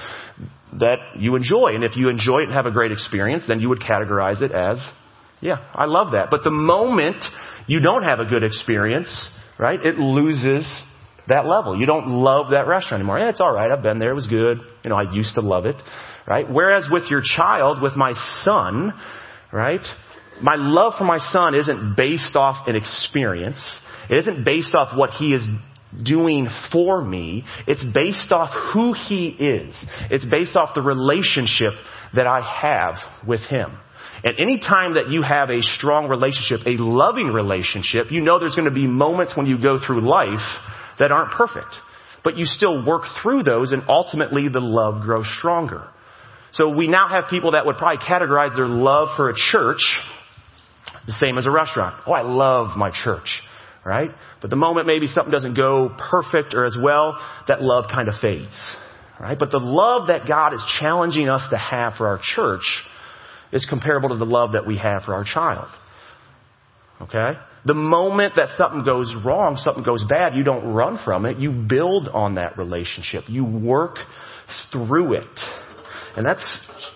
that 0.78 0.96
you 1.18 1.36
enjoy. 1.36 1.74
And 1.74 1.84
if 1.84 1.96
you 1.96 2.08
enjoy 2.08 2.40
it 2.40 2.44
and 2.44 2.52
have 2.52 2.66
a 2.66 2.70
great 2.70 2.92
experience, 2.92 3.44
then 3.46 3.60
you 3.60 3.68
would 3.68 3.80
categorize 3.80 4.42
it 4.42 4.52
as, 4.52 4.78
yeah, 5.40 5.56
I 5.74 5.86
love 5.86 6.12
that. 6.12 6.28
But 6.30 6.44
the 6.44 6.50
moment 6.50 7.22
you 7.66 7.80
don't 7.80 8.04
have 8.04 8.20
a 8.20 8.24
good 8.24 8.42
experience, 8.42 9.08
right, 9.58 9.78
it 9.84 9.98
loses 9.98 10.82
that 11.28 11.46
level. 11.46 11.78
You 11.78 11.86
don't 11.86 12.08
love 12.08 12.46
that 12.50 12.66
restaurant 12.66 13.00
anymore. 13.00 13.18
Yeah, 13.18 13.28
it's 13.28 13.40
alright. 13.40 13.70
I've 13.70 13.82
been 13.82 13.98
there. 13.98 14.10
It 14.10 14.14
was 14.14 14.26
good. 14.26 14.60
You 14.82 14.90
know, 14.90 14.96
I 14.96 15.12
used 15.12 15.34
to 15.34 15.40
love 15.40 15.66
it, 15.66 15.76
right? 16.26 16.50
Whereas 16.50 16.86
with 16.90 17.04
your 17.10 17.22
child, 17.22 17.80
with 17.80 17.96
my 17.96 18.12
son, 18.42 18.92
right, 19.52 19.80
my 20.40 20.56
love 20.56 20.94
for 20.98 21.04
my 21.04 21.18
son 21.30 21.54
isn't 21.54 21.96
based 21.96 22.34
off 22.34 22.66
an 22.66 22.74
experience. 22.76 23.60
It 24.10 24.18
isn't 24.18 24.44
based 24.44 24.74
off 24.74 24.96
what 24.96 25.10
he 25.10 25.34
is 25.34 25.46
doing 26.02 26.48
for 26.70 27.02
me. 27.02 27.44
It's 27.66 27.84
based 27.92 28.32
off 28.32 28.50
who 28.72 28.94
he 28.94 29.28
is. 29.28 29.74
It's 30.10 30.24
based 30.24 30.56
off 30.56 30.74
the 30.74 30.82
relationship 30.82 31.72
that 32.14 32.26
I 32.26 32.40
have 32.40 32.96
with 33.26 33.40
him. 33.40 33.72
And 34.24 34.34
any 34.38 34.58
time 34.58 34.94
that 34.94 35.10
you 35.10 35.22
have 35.22 35.50
a 35.50 35.62
strong 35.62 36.08
relationship, 36.08 36.66
a 36.66 36.80
loving 36.80 37.28
relationship, 37.28 38.10
you 38.10 38.20
know 38.20 38.38
there's 38.38 38.54
going 38.54 38.68
to 38.68 38.74
be 38.74 38.86
moments 38.86 39.36
when 39.36 39.46
you 39.46 39.60
go 39.60 39.78
through 39.84 40.00
life 40.00 40.44
that 40.98 41.10
aren't 41.10 41.32
perfect. 41.32 41.74
But 42.22 42.38
you 42.38 42.44
still 42.44 42.86
work 42.86 43.02
through 43.22 43.42
those 43.42 43.72
and 43.72 43.82
ultimately 43.88 44.48
the 44.48 44.60
love 44.60 45.02
grows 45.02 45.26
stronger. 45.38 45.88
So 46.52 46.68
we 46.68 46.86
now 46.86 47.08
have 47.08 47.24
people 47.30 47.52
that 47.52 47.66
would 47.66 47.76
probably 47.78 48.04
categorize 48.04 48.54
their 48.54 48.68
love 48.68 49.16
for 49.16 49.30
a 49.30 49.34
church 49.34 49.82
the 51.06 51.14
same 51.20 51.38
as 51.38 51.46
a 51.46 51.50
restaurant. 51.50 52.00
Oh, 52.06 52.12
I 52.12 52.22
love 52.22 52.76
my 52.76 52.90
church 52.90 53.42
right? 53.84 54.10
But 54.40 54.50
the 54.50 54.56
moment 54.56 54.86
maybe 54.86 55.06
something 55.06 55.32
doesn't 55.32 55.54
go 55.54 55.94
perfect 56.10 56.54
or 56.54 56.64
as 56.64 56.76
well, 56.80 57.18
that 57.48 57.62
love 57.62 57.84
kind 57.92 58.08
of 58.08 58.14
fades, 58.20 58.56
right? 59.20 59.38
But 59.38 59.50
the 59.50 59.58
love 59.58 60.08
that 60.08 60.26
God 60.26 60.54
is 60.54 60.62
challenging 60.80 61.28
us 61.28 61.46
to 61.50 61.58
have 61.58 61.94
for 61.94 62.06
our 62.06 62.20
church 62.22 62.64
is 63.52 63.66
comparable 63.68 64.10
to 64.10 64.16
the 64.16 64.24
love 64.24 64.52
that 64.52 64.66
we 64.66 64.78
have 64.78 65.02
for 65.02 65.14
our 65.14 65.24
child. 65.24 65.68
Okay? 67.00 67.38
The 67.64 67.74
moment 67.74 68.34
that 68.36 68.48
something 68.56 68.84
goes 68.84 69.14
wrong, 69.24 69.56
something 69.56 69.84
goes 69.84 70.02
bad, 70.08 70.34
you 70.34 70.42
don't 70.42 70.72
run 70.72 70.98
from 71.04 71.26
it. 71.26 71.38
You 71.38 71.52
build 71.52 72.08
on 72.08 72.36
that 72.36 72.58
relationship. 72.58 73.24
You 73.28 73.44
work 73.44 73.96
through 74.72 75.14
it. 75.14 75.40
And 76.16 76.26
that's, 76.26 76.44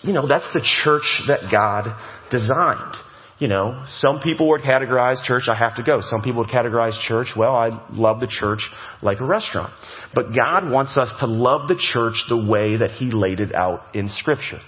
you 0.03 0.13
know, 0.13 0.27
that's 0.27 0.47
the 0.53 0.61
church 0.85 1.23
that 1.29 1.51
God 1.51 1.97
designed. 2.31 2.95
You 3.39 3.49
know, 3.49 3.85
some 3.99 4.21
people 4.21 4.49
would 4.49 4.63
categorize 4.63 5.23
church, 5.25 5.45
I 5.47 5.55
have 5.55 5.77
to 5.77 5.83
go. 5.83 6.01
Some 6.01 6.23
people 6.23 6.41
would 6.41 6.51
categorize 6.51 6.99
church, 7.07 7.29
well, 7.37 7.55
I 7.55 7.87
love 7.93 8.21
the 8.21 8.29
church 8.29 8.61
like 9.03 9.21
a 9.21 9.27
restaurant. 9.27 9.75
But 10.15 10.35
God 10.35 10.71
wants 10.71 10.97
us 10.97 11.13
to 11.21 11.27
love 11.27 11.69
the 11.69 11.77
church 11.93 12.15
the 12.31 12.39
way 12.39 12.79
that 12.79 12.93
He 12.93 13.11
laid 13.11 13.41
it 13.41 13.55
out 13.55 13.95
in 13.95 14.09
Scripture. 14.09 14.61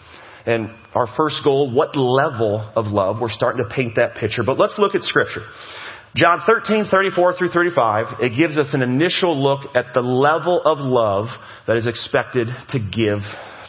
And 0.44 0.70
our 0.94 1.06
first 1.16 1.36
goal, 1.44 1.72
what 1.72 1.96
level 1.96 2.72
of 2.76 2.86
love? 2.86 3.16
We're 3.20 3.30
starting 3.30 3.64
to 3.66 3.74
paint 3.74 3.96
that 3.96 4.16
picture. 4.16 4.42
But 4.44 4.58
let's 4.58 4.74
look 4.78 4.94
at 4.94 5.02
Scripture. 5.02 5.46
John 6.14 6.40
13, 6.46 6.86
34 6.90 7.36
through 7.36 7.50
35, 7.50 8.20
it 8.20 8.36
gives 8.36 8.58
us 8.58 8.66
an 8.72 8.82
initial 8.82 9.40
look 9.40 9.76
at 9.76 9.94
the 9.94 10.00
level 10.00 10.60
of 10.62 10.78
love 10.78 11.26
that 11.66 11.76
is 11.76 11.86
expected 11.86 12.48
to 12.70 12.78
give 12.78 13.20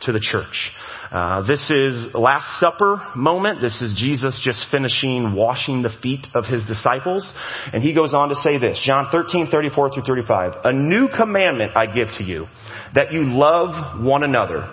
to 0.03 0.11
the 0.11 0.19
church. 0.19 0.71
Uh, 1.11 1.41
this 1.47 1.71
is 1.71 2.13
Last 2.13 2.59
Supper 2.59 3.01
moment. 3.15 3.61
This 3.61 3.81
is 3.81 3.95
Jesus 3.97 4.39
just 4.43 4.63
finishing 4.69 5.33
washing 5.33 5.81
the 5.81 5.89
feet 6.03 6.27
of 6.35 6.45
his 6.45 6.63
disciples. 6.65 7.27
And 7.73 7.81
he 7.81 7.95
goes 7.95 8.13
on 8.13 8.29
to 8.29 8.35
say 8.35 8.59
this, 8.59 8.79
John 8.85 9.07
13, 9.11 9.47
34 9.51 9.93
through 9.93 10.03
35. 10.03 10.51
A 10.65 10.71
new 10.71 11.07
commandment 11.07 11.75
I 11.75 11.87
give 11.87 12.09
to 12.19 12.23
you, 12.23 12.45
that 12.93 13.11
you 13.11 13.23
love 13.23 14.03
one 14.03 14.23
another, 14.23 14.69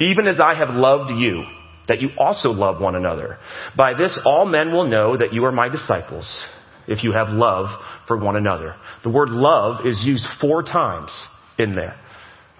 even 0.00 0.26
as 0.26 0.38
I 0.38 0.54
have 0.54 0.68
loved 0.68 1.12
you, 1.18 1.44
that 1.88 2.02
you 2.02 2.10
also 2.18 2.50
love 2.50 2.80
one 2.80 2.94
another. 2.94 3.38
By 3.74 3.94
this 3.94 4.20
all 4.26 4.44
men 4.44 4.72
will 4.72 4.86
know 4.86 5.16
that 5.16 5.32
you 5.32 5.46
are 5.46 5.52
my 5.52 5.70
disciples, 5.70 6.44
if 6.88 7.02
you 7.02 7.12
have 7.12 7.28
love 7.28 7.66
for 8.06 8.18
one 8.18 8.36
another. 8.36 8.76
The 9.02 9.10
word 9.10 9.30
love 9.30 9.86
is 9.86 9.98
used 10.04 10.26
four 10.42 10.62
times 10.62 11.10
in 11.58 11.74
there, 11.74 11.98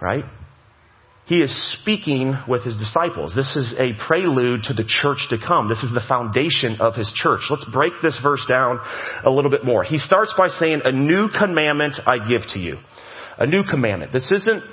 right? 0.01 0.25
He 1.25 1.37
is 1.37 1.77
speaking 1.79 2.35
with 2.47 2.63
his 2.63 2.75
disciples. 2.77 3.33
This 3.35 3.55
is 3.55 3.73
a 3.77 3.93
prelude 4.07 4.63
to 4.63 4.73
the 4.73 4.83
church 4.83 5.27
to 5.29 5.37
come. 5.37 5.67
This 5.67 5.83
is 5.83 5.93
the 5.93 6.03
foundation 6.07 6.81
of 6.81 6.95
his 6.95 7.11
church. 7.13 7.41
Let's 7.49 7.65
break 7.71 7.93
this 8.01 8.19
verse 8.21 8.45
down 8.49 8.79
a 9.23 9.29
little 9.29 9.51
bit 9.51 9.63
more. 9.63 9.83
He 9.83 9.97
starts 9.97 10.33
by 10.37 10.47
saying, 10.47 10.81
a 10.83 10.91
new 10.91 11.29
commandment 11.29 11.93
I 12.05 12.17
give 12.27 12.47
to 12.53 12.59
you. 12.59 12.77
A 13.37 13.45
new 13.45 13.63
commandment. 13.63 14.13
This 14.13 14.31
isn't 14.31 14.63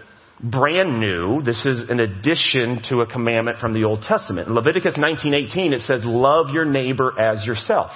brand 0.42 1.00
new. 1.00 1.42
This 1.42 1.64
is 1.66 1.88
an 1.90 2.00
addition 2.00 2.82
to 2.88 3.00
a 3.00 3.06
commandment 3.06 3.58
from 3.58 3.72
the 3.72 3.84
Old 3.84 4.02
Testament. 4.02 4.48
In 4.48 4.54
Leviticus 4.54 4.94
19:18 4.94 5.72
it 5.72 5.80
says 5.82 6.04
love 6.04 6.50
your 6.50 6.64
neighbor 6.64 7.18
as 7.18 7.44
yourself. 7.44 7.90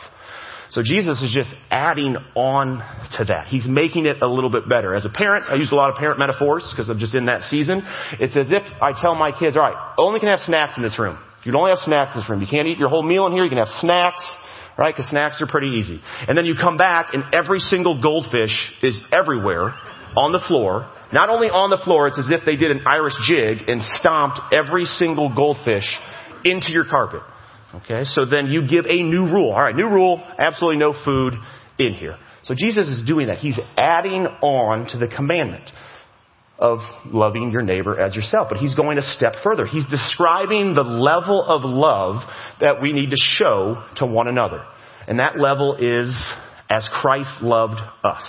So 0.73 0.81
Jesus 0.81 1.21
is 1.21 1.31
just 1.35 1.51
adding 1.71 2.17
on 2.35 2.81
to 3.19 3.25
that. 3.27 3.49
He's 3.49 3.69
making 3.69 4.07
it 4.07 4.23
a 4.23 4.27
little 4.27 4.49
bit 4.49 4.67
better. 4.67 4.97
As 4.97 5.05
a 5.05 5.11
parent, 5.11 5.45
I 5.51 5.57
use 5.57 5.71
a 5.71 5.75
lot 5.75 5.91
of 5.91 5.97
parent 5.97 6.19
metaphors 6.19 6.67
because 6.73 6.89
I'm 6.89 6.99
just 6.99 7.15
in 7.15 7.27
that 7.27 7.43
season. 7.43 7.83
It's 8.19 8.35
as 8.35 8.49
if 8.49 8.63
I 8.81 8.99
tell 8.99 9.15
my 9.15 9.33
kids, 9.39 9.55
all 9.55 9.63
right, 9.63 9.77
only 9.99 10.19
can 10.19 10.31
have 10.31 10.41
snacks 10.41 10.73
in 10.79 10.83
this 10.83 10.99
room. 10.99 11.19
You 11.45 11.53
can 11.53 11.57
only 11.57 11.73
have 11.73 11.81
snacks 11.81 12.13
in 12.15 12.21
this 12.21 12.31
room. 12.31 12.41
You 12.41 12.47
can't 12.47 12.67
eat 12.69 12.79
your 12.79 12.89
whole 12.89 13.03
meal 13.03 13.27
in 13.27 13.33
here. 13.33 13.45
You 13.45 13.51
can 13.51 13.59
have 13.59 13.69
snacks, 13.81 14.25
right? 14.79 14.97
Because 14.97 15.11
snacks 15.11 15.43
are 15.43 15.47
pretty 15.47 15.77
easy. 15.77 16.01
And 16.27 16.39
then 16.39 16.47
you 16.47 16.55
come 16.59 16.79
back 16.79 17.13
and 17.13 17.25
every 17.35 17.59
single 17.59 18.01
goldfish 18.01 18.57
is 18.83 18.99
everywhere 19.13 19.75
on 20.17 20.33
the 20.33 20.41
floor. 20.49 20.91
Not 21.13 21.29
only 21.29 21.49
on 21.49 21.69
the 21.69 21.83
floor, 21.85 22.09
it's 22.09 22.19
as 22.19 22.31
if 22.31 22.47
they 22.47 22.57
did 22.57 22.71
an 22.71 22.87
Irish 22.87 23.13
jig 23.29 23.69
and 23.69 23.83
stomped 24.01 24.41
every 24.57 24.87
single 24.87 25.35
goldfish 25.35 25.85
into 26.47 26.73
your 26.73 26.87
carpet. 26.87 27.21
Okay, 27.75 28.05
so 28.05 28.27
then 28.27 28.49
you 28.49 28.69
give 28.69 28.85
a 28.85 29.03
new 29.03 29.25
rule. 29.25 29.53
All 29.53 29.63
right, 29.63 29.75
new 29.75 29.89
rule, 29.89 30.23
absolutely 30.39 30.79
no 30.79 30.95
food 31.05 31.35
in 31.79 31.95
here. 31.95 32.19
So 32.45 32.55
Jesus 32.55 32.87
is 32.89 33.07
doing 33.07 33.29
that. 33.29 33.39
He's 33.39 33.59
adding 33.79 34.27
on 34.27 34.87
to 34.91 34.99
the 34.99 35.07
commandment 35.07 35.71
of 36.59 36.79
loving 37.07 37.51
your 37.51 37.63
neighbor 37.63 37.99
as 37.99 38.15
yourself. 38.15 38.49
But 38.51 38.59
he's 38.59 38.75
going 38.75 38.99
a 38.99 39.03
step 39.03 39.35
further. 39.43 39.67
He's 39.67 39.87
describing 39.87 40.75
the 40.75 40.83
level 40.83 41.43
of 41.43 41.63
love 41.65 42.23
that 42.61 42.83
we 42.83 42.93
need 42.93 43.11
to 43.11 43.17
show 43.17 43.83
to 43.97 44.07
one 44.07 44.29
another. 44.29 44.65
And 45.09 45.19
that 45.19 45.39
level 45.39 45.77
is 45.77 46.15
as 46.69 46.89
Christ 47.01 47.43
loved 47.43 47.81
us. 48.05 48.23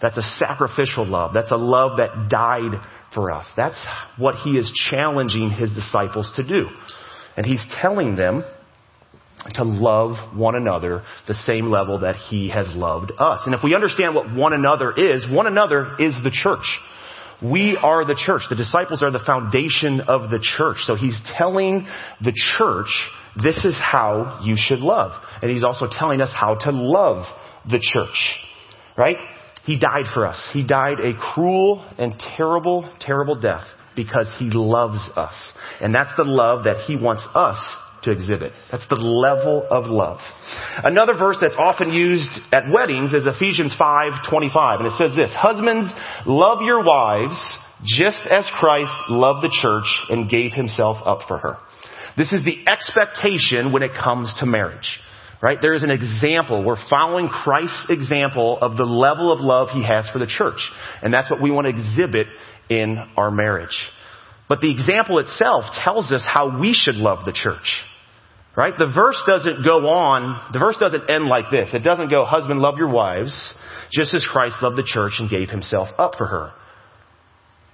That's 0.00 0.16
a 0.16 0.22
sacrificial 0.38 1.06
love. 1.06 1.32
That's 1.34 1.50
a 1.50 1.56
love 1.56 1.98
that 1.98 2.28
died 2.30 2.80
for 3.12 3.32
us. 3.32 3.46
That's 3.56 3.84
what 4.16 4.36
he 4.36 4.50
is 4.50 4.70
challenging 4.90 5.50
his 5.50 5.70
disciples 5.72 6.32
to 6.36 6.42
do. 6.42 6.66
And 7.36 7.44
he's 7.44 7.64
telling 7.80 8.16
them 8.16 8.44
to 9.54 9.64
love 9.64 10.36
one 10.36 10.54
another 10.54 11.02
the 11.26 11.34
same 11.34 11.70
level 11.70 12.00
that 12.00 12.16
he 12.16 12.48
has 12.50 12.66
loved 12.74 13.12
us. 13.18 13.40
And 13.44 13.54
if 13.54 13.60
we 13.62 13.74
understand 13.74 14.14
what 14.14 14.34
one 14.34 14.52
another 14.52 14.92
is, 14.96 15.24
one 15.30 15.46
another 15.46 15.96
is 15.98 16.14
the 16.22 16.30
church. 16.30 16.66
We 17.42 17.76
are 17.80 18.04
the 18.04 18.20
church. 18.26 18.42
The 18.50 18.56
disciples 18.56 19.02
are 19.02 19.12
the 19.12 19.22
foundation 19.24 20.00
of 20.00 20.30
the 20.30 20.40
church. 20.40 20.78
So 20.84 20.96
he's 20.96 21.18
telling 21.36 21.86
the 22.20 22.32
church, 22.58 22.90
this 23.42 23.56
is 23.64 23.76
how 23.80 24.40
you 24.42 24.54
should 24.56 24.80
love. 24.80 25.12
And 25.40 25.50
he's 25.50 25.62
also 25.62 25.86
telling 25.90 26.20
us 26.20 26.32
how 26.34 26.56
to 26.56 26.70
love 26.72 27.24
the 27.64 27.78
church. 27.80 28.34
Right? 28.96 29.16
He 29.64 29.78
died 29.78 30.06
for 30.12 30.26
us. 30.26 30.38
He 30.52 30.66
died 30.66 30.98
a 31.00 31.12
cruel 31.14 31.86
and 31.98 32.14
terrible, 32.36 32.90
terrible 33.00 33.40
death 33.40 33.64
because 33.94 34.26
he 34.38 34.50
loves 34.50 34.98
us. 35.16 35.34
And 35.80 35.94
that's 35.94 36.10
the 36.16 36.24
love 36.24 36.64
that 36.64 36.86
he 36.86 36.96
wants 36.96 37.22
us 37.34 37.58
to 38.02 38.10
exhibit. 38.10 38.52
That's 38.70 38.86
the 38.88 38.96
level 38.96 39.66
of 39.70 39.86
love. 39.86 40.18
Another 40.84 41.14
verse 41.14 41.38
that's 41.40 41.56
often 41.58 41.92
used 41.92 42.30
at 42.52 42.70
weddings 42.70 43.12
is 43.14 43.26
Ephesians 43.26 43.74
5:25 43.76 44.80
and 44.80 44.88
it 44.88 44.96
says 44.98 45.14
this, 45.14 45.32
"Husbands, 45.34 45.92
love 46.26 46.62
your 46.62 46.82
wives 46.84 47.36
just 47.84 48.26
as 48.26 48.48
Christ 48.50 48.92
loved 49.08 49.42
the 49.42 49.50
church 49.60 49.86
and 50.10 50.28
gave 50.28 50.52
himself 50.52 50.98
up 51.04 51.22
for 51.24 51.38
her." 51.38 51.58
This 52.16 52.32
is 52.32 52.44
the 52.44 52.58
expectation 52.70 53.72
when 53.72 53.82
it 53.82 53.94
comes 53.94 54.32
to 54.40 54.46
marriage. 54.46 55.00
Right? 55.40 55.60
There 55.62 55.74
is 55.74 55.84
an 55.84 55.90
example. 55.92 56.64
We're 56.64 56.74
following 56.90 57.28
Christ's 57.28 57.86
example 57.90 58.58
of 58.60 58.76
the 58.76 58.84
level 58.84 59.30
of 59.30 59.38
love 59.38 59.70
he 59.70 59.84
has 59.84 60.08
for 60.08 60.18
the 60.18 60.26
church. 60.26 60.58
And 61.00 61.14
that's 61.14 61.30
what 61.30 61.40
we 61.40 61.52
want 61.52 61.68
to 61.68 61.70
exhibit 61.70 62.26
in 62.68 62.98
our 63.16 63.30
marriage. 63.30 63.76
But 64.48 64.60
the 64.60 64.70
example 64.70 65.18
itself 65.18 65.66
tells 65.84 66.10
us 66.10 66.24
how 66.24 66.58
we 66.58 66.72
should 66.72 66.96
love 66.96 67.24
the 67.24 67.32
church. 67.32 67.84
Right? 68.58 68.74
The 68.76 68.90
verse 68.92 69.22
doesn't 69.24 69.64
go 69.64 69.88
on, 69.88 70.52
the 70.52 70.58
verse 70.58 70.76
doesn't 70.80 71.08
end 71.08 71.26
like 71.26 71.44
this. 71.48 71.68
It 71.72 71.84
doesn't 71.84 72.10
go, 72.10 72.24
husband, 72.24 72.58
love 72.58 72.76
your 72.76 72.88
wives, 72.88 73.54
just 73.92 74.12
as 74.14 74.26
Christ 74.28 74.56
loved 74.60 74.76
the 74.76 74.82
church 74.82 75.12
and 75.20 75.30
gave 75.30 75.48
himself 75.48 75.86
up 75.96 76.14
for 76.18 76.26
her. 76.26 76.50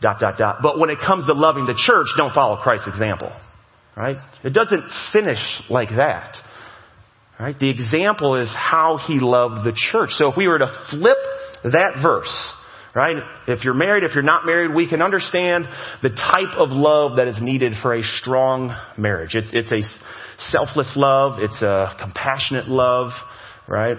Dot, 0.03 0.21
dot, 0.21 0.37
dot. 0.37 0.57
But 0.63 0.79
when 0.79 0.91
it 0.91 0.99
comes 0.99 1.25
to 1.25 1.33
loving 1.33 1.65
the 1.65 1.73
church, 1.75 2.09
don't 2.19 2.35
follow 2.35 2.61
Christ's 2.61 2.89
example. 2.89 3.33
Right? 3.97 4.19
It 4.45 4.53
doesn't 4.53 4.83
finish 5.11 5.39
like 5.71 5.89
that. 5.89 6.37
Right? 7.41 7.59
The 7.59 7.71
example 7.71 8.39
is 8.39 8.51
how 8.55 8.99
he 9.07 9.21
loved 9.21 9.65
the 9.65 9.73
church. 9.91 10.11
So 10.11 10.33
if 10.33 10.37
we 10.37 10.49
were 10.49 10.59
to 10.59 10.87
flip 10.91 11.17
that 11.65 12.01
verse, 12.03 12.53
right? 12.95 13.17
If 13.49 13.65
you're 13.65 13.73
married, 13.73 14.05
if 14.05 14.13
you're 14.13 14.23
not 14.23 14.45
married, 14.45 14.75
we 14.75 14.87
can 14.87 15.01
understand 15.01 15.67
the 16.03 16.11
type 16.11 16.59
of 16.59 16.69
love 16.73 17.17
that 17.17 17.27
is 17.27 17.39
needed 17.41 17.73
for 17.81 17.95
a 17.95 18.03
strong 18.03 18.77
marriage. 18.99 19.35
It's, 19.35 19.49
it's 19.55 19.73
a 19.73 19.81
selfless 20.39 20.93
love. 20.97 21.39
It's 21.39 21.63
a 21.63 21.95
compassionate 22.01 22.69
love, 22.69 23.11
right? 23.69 23.97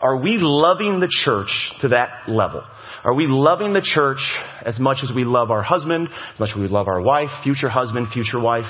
Are 0.00 0.16
we 0.20 0.36
loving 0.38 1.00
the 1.00 1.08
church 1.24 1.72
to 1.80 1.88
that 1.88 2.28
level? 2.28 2.62
Are 3.04 3.14
we 3.14 3.26
loving 3.26 3.72
the 3.72 3.80
church 3.82 4.18
as 4.64 4.78
much 4.78 4.98
as 5.02 5.10
we 5.14 5.24
love 5.24 5.50
our 5.50 5.62
husband, 5.62 6.08
as 6.34 6.40
much 6.40 6.50
as 6.54 6.60
we 6.60 6.68
love 6.68 6.88
our 6.88 7.00
wife, 7.00 7.30
future 7.42 7.68
husband, 7.68 8.08
future 8.12 8.40
wife, 8.40 8.64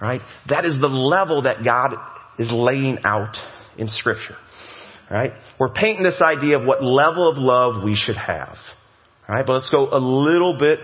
right? 0.00 0.20
That 0.48 0.64
is 0.64 0.80
the 0.80 0.88
level 0.88 1.42
that 1.42 1.64
God 1.64 1.94
is 2.38 2.48
laying 2.50 2.98
out 3.04 3.36
in 3.76 3.88
scripture, 3.88 4.36
right? 5.10 5.32
We're 5.58 5.72
painting 5.72 6.02
this 6.02 6.20
idea 6.20 6.58
of 6.58 6.66
what 6.66 6.82
level 6.82 7.28
of 7.30 7.36
love 7.36 7.82
we 7.82 7.94
should 7.96 8.16
have, 8.16 8.56
right? 9.28 9.44
But 9.46 9.54
let's 9.54 9.70
go 9.70 9.88
a 9.90 9.98
little 9.98 10.58
bit 10.58 10.78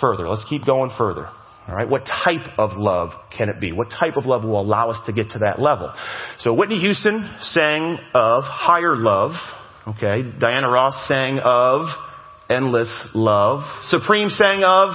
further. 0.00 0.28
Let's 0.28 0.44
keep 0.48 0.64
going 0.64 0.90
further. 0.96 1.28
All 1.68 1.74
right, 1.74 1.88
what 1.88 2.04
type 2.06 2.58
of 2.58 2.76
love 2.76 3.10
can 3.36 3.48
it 3.48 3.60
be? 3.60 3.70
What 3.72 3.90
type 3.90 4.16
of 4.16 4.26
love 4.26 4.42
will 4.42 4.60
allow 4.60 4.90
us 4.90 4.98
to 5.06 5.12
get 5.12 5.30
to 5.30 5.40
that 5.40 5.60
level? 5.60 5.92
So 6.40 6.54
Whitney 6.54 6.80
Houston 6.80 7.30
sang 7.42 7.98
of 8.14 8.44
higher 8.44 8.96
love. 8.96 9.32
Okay, 9.86 10.22
Diana 10.40 10.68
Ross 10.68 11.06
sang 11.06 11.38
of 11.38 11.86
endless 12.50 12.92
love. 13.14 13.60
Supreme 13.84 14.30
sang 14.30 14.62
of 14.64 14.90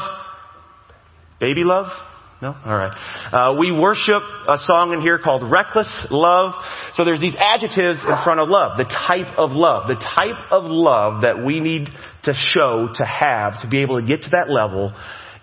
baby 1.40 1.64
love. 1.64 1.88
No? 2.42 2.50
Alright. 2.50 2.92
Uh, 3.32 3.56
we 3.58 3.72
worship 3.72 4.22
a 4.22 4.58
song 4.66 4.92
in 4.92 5.02
here 5.02 5.18
called 5.18 5.50
Reckless 5.50 5.88
Love. 6.12 6.52
So 6.96 7.06
there's 7.06 7.22
these 7.22 7.36
adjectives 7.40 8.00
in 8.00 8.24
front 8.26 8.42
of 8.42 8.50
love. 8.50 8.78
The 8.78 8.84
type 8.84 9.38
of 9.38 9.52
love. 9.52 9.88
The 9.88 9.96
type 9.96 10.52
of 10.52 10.66
love 10.66 11.22
that 11.22 11.46
we 11.46 11.62
need 11.62 11.88
to 12.24 12.34
show, 12.34 12.90
to 12.96 13.06
have, 13.06 13.62
to 13.62 13.70
be 13.70 13.82
able 13.82 14.02
to 14.02 14.06
get 14.06 14.24
to 14.24 14.30
that 14.32 14.50
level 14.50 14.94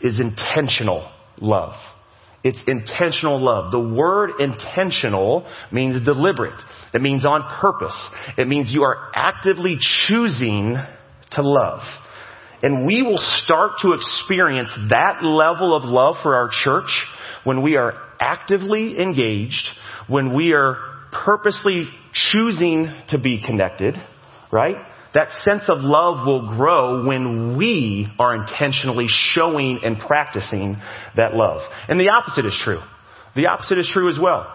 is 0.02 0.20
intentional 0.20 1.10
love. 1.40 1.74
It's 2.44 2.58
intentional 2.66 3.40
love. 3.40 3.70
The 3.70 3.78
word 3.78 4.40
intentional 4.40 5.46
means 5.70 6.04
deliberate. 6.04 6.58
It 6.92 7.00
means 7.00 7.24
on 7.24 7.42
purpose. 7.60 7.96
It 8.36 8.48
means 8.48 8.72
you 8.72 8.82
are 8.82 9.10
actively 9.14 9.76
choosing 10.08 10.76
to 11.32 11.42
love. 11.42 11.80
And 12.62 12.86
we 12.86 13.02
will 13.02 13.22
start 13.36 13.72
to 13.82 13.92
experience 13.92 14.70
that 14.90 15.22
level 15.22 15.74
of 15.74 15.84
love 15.84 16.16
for 16.22 16.34
our 16.34 16.48
church 16.64 16.90
when 17.44 17.62
we 17.62 17.76
are 17.76 17.94
actively 18.20 19.00
engaged, 19.00 19.68
when 20.08 20.34
we 20.34 20.52
are 20.52 20.76
purposely 21.12 21.88
choosing 22.12 22.92
to 23.08 23.18
be 23.18 23.42
connected, 23.44 23.96
right? 24.50 24.76
That 25.14 25.28
sense 25.42 25.64
of 25.68 25.78
love 25.80 26.26
will 26.26 26.56
grow 26.56 27.06
when 27.06 27.56
we 27.56 28.08
are 28.18 28.34
intentionally 28.34 29.06
showing 29.08 29.80
and 29.84 29.98
practicing 29.98 30.76
that 31.16 31.34
love. 31.34 31.60
And 31.88 32.00
the 32.00 32.08
opposite 32.08 32.46
is 32.46 32.58
true. 32.64 32.80
The 33.36 33.46
opposite 33.46 33.78
is 33.78 33.90
true 33.92 34.08
as 34.08 34.18
well. 34.20 34.46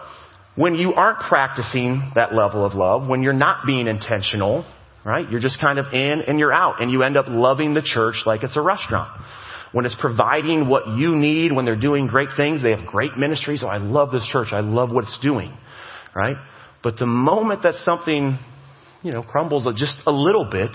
When 0.56 0.74
you 0.74 0.94
aren't 0.94 1.20
practicing 1.20 2.10
that 2.16 2.34
level 2.34 2.64
of 2.64 2.74
love, 2.74 3.08
when 3.08 3.22
you're 3.22 3.32
not 3.32 3.66
being 3.66 3.86
intentional, 3.86 4.64
right? 5.04 5.30
You're 5.30 5.40
just 5.40 5.60
kind 5.60 5.78
of 5.78 5.86
in 5.92 6.22
and 6.26 6.40
you're 6.40 6.52
out 6.52 6.82
and 6.82 6.90
you 6.90 7.04
end 7.04 7.16
up 7.16 7.26
loving 7.28 7.74
the 7.74 7.82
church 7.82 8.16
like 8.26 8.42
it's 8.42 8.56
a 8.56 8.60
restaurant. 8.60 9.22
When 9.70 9.86
it's 9.86 9.96
providing 10.00 10.68
what 10.68 10.88
you 10.96 11.14
need, 11.14 11.52
when 11.52 11.64
they're 11.64 11.76
doing 11.76 12.08
great 12.08 12.30
things, 12.36 12.62
they 12.62 12.70
have 12.70 12.86
great 12.86 13.16
ministries. 13.16 13.62
Oh, 13.62 13.68
I 13.68 13.78
love 13.78 14.10
this 14.10 14.26
church. 14.32 14.48
I 14.52 14.60
love 14.60 14.90
what 14.90 15.04
it's 15.04 15.18
doing, 15.22 15.56
right? 16.14 16.36
But 16.82 16.96
the 16.98 17.06
moment 17.06 17.62
that 17.62 17.74
something 17.84 18.38
you 19.02 19.12
know, 19.12 19.22
crumbles 19.22 19.66
just 19.76 19.96
a 20.06 20.12
little 20.12 20.48
bit, 20.50 20.70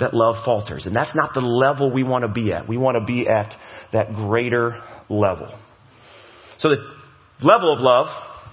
that 0.00 0.14
love 0.14 0.44
falters. 0.44 0.86
And 0.86 0.94
that's 0.94 1.14
not 1.14 1.34
the 1.34 1.40
level 1.40 1.92
we 1.92 2.04
want 2.04 2.22
to 2.22 2.28
be 2.28 2.52
at. 2.52 2.68
We 2.68 2.76
want 2.76 2.96
to 2.98 3.04
be 3.04 3.28
at 3.28 3.54
that 3.92 4.14
greater 4.14 4.80
level. 5.08 5.52
So 6.60 6.68
the 6.68 6.76
level 7.42 7.72
of 7.72 7.80
love, 7.80 8.06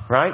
right? 0.09 0.33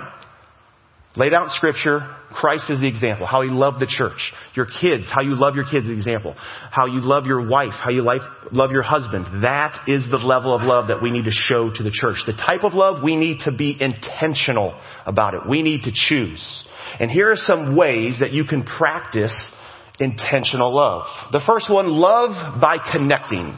Laid 1.17 1.34
out 1.34 1.43
in 1.43 1.49
scripture, 1.49 1.99
Christ 2.30 2.69
is 2.69 2.80
the 2.80 2.88
example. 2.88 3.25
How 3.25 3.41
he 3.41 3.49
loved 3.49 3.82
the 3.82 3.88
church. 3.88 4.32
Your 4.56 4.65
kids, 4.65 5.12
how 5.13 5.21
you 5.21 5.36
love 5.36 5.56
your 5.56 5.65
kids 5.65 5.86
is 5.86 5.88
the 5.88 5.97
example. 5.97 6.36
How 6.38 6.86
you 6.86 7.01
love 7.01 7.25
your 7.25 7.49
wife, 7.49 7.73
how 7.73 7.89
you 7.89 8.01
life, 8.01 8.21
love 8.54 8.71
your 8.71 8.84
husband. 8.84 9.43
That 9.43 9.77
is 9.88 10.04
the 10.10 10.17
level 10.17 10.56
of 10.56 10.62
love 10.62 10.88
that 10.88 11.01
we 11.01 11.12
need 11.12 11.25
to 11.25 11.32
show 11.32 11.69
to 11.69 11.84
the 11.84 11.91
church. 11.91 12.23
The 12.25 12.34
type 12.34 12.63
of 12.63 12.73
love 12.73 13.04
we 13.04 13.17
need 13.17 13.39
to 13.41 13.51
be 13.51 13.75
intentional 13.77 14.80
about 15.06 15.34
it. 15.34 15.41
We 15.49 15.62
need 15.62 15.84
to 15.84 15.91
choose. 15.93 16.63
And 16.99 17.10
here 17.10 17.32
are 17.32 17.36
some 17.36 17.75
ways 17.75 18.17
that 18.19 18.32
you 18.32 18.43
can 18.43 18.63
practice 18.63 19.34
intentional 19.99 20.75
love. 20.75 21.04
The 21.32 21.41
first 21.45 21.69
one, 21.69 21.88
love 21.88 22.60
by 22.60 22.77
connecting. 22.91 23.58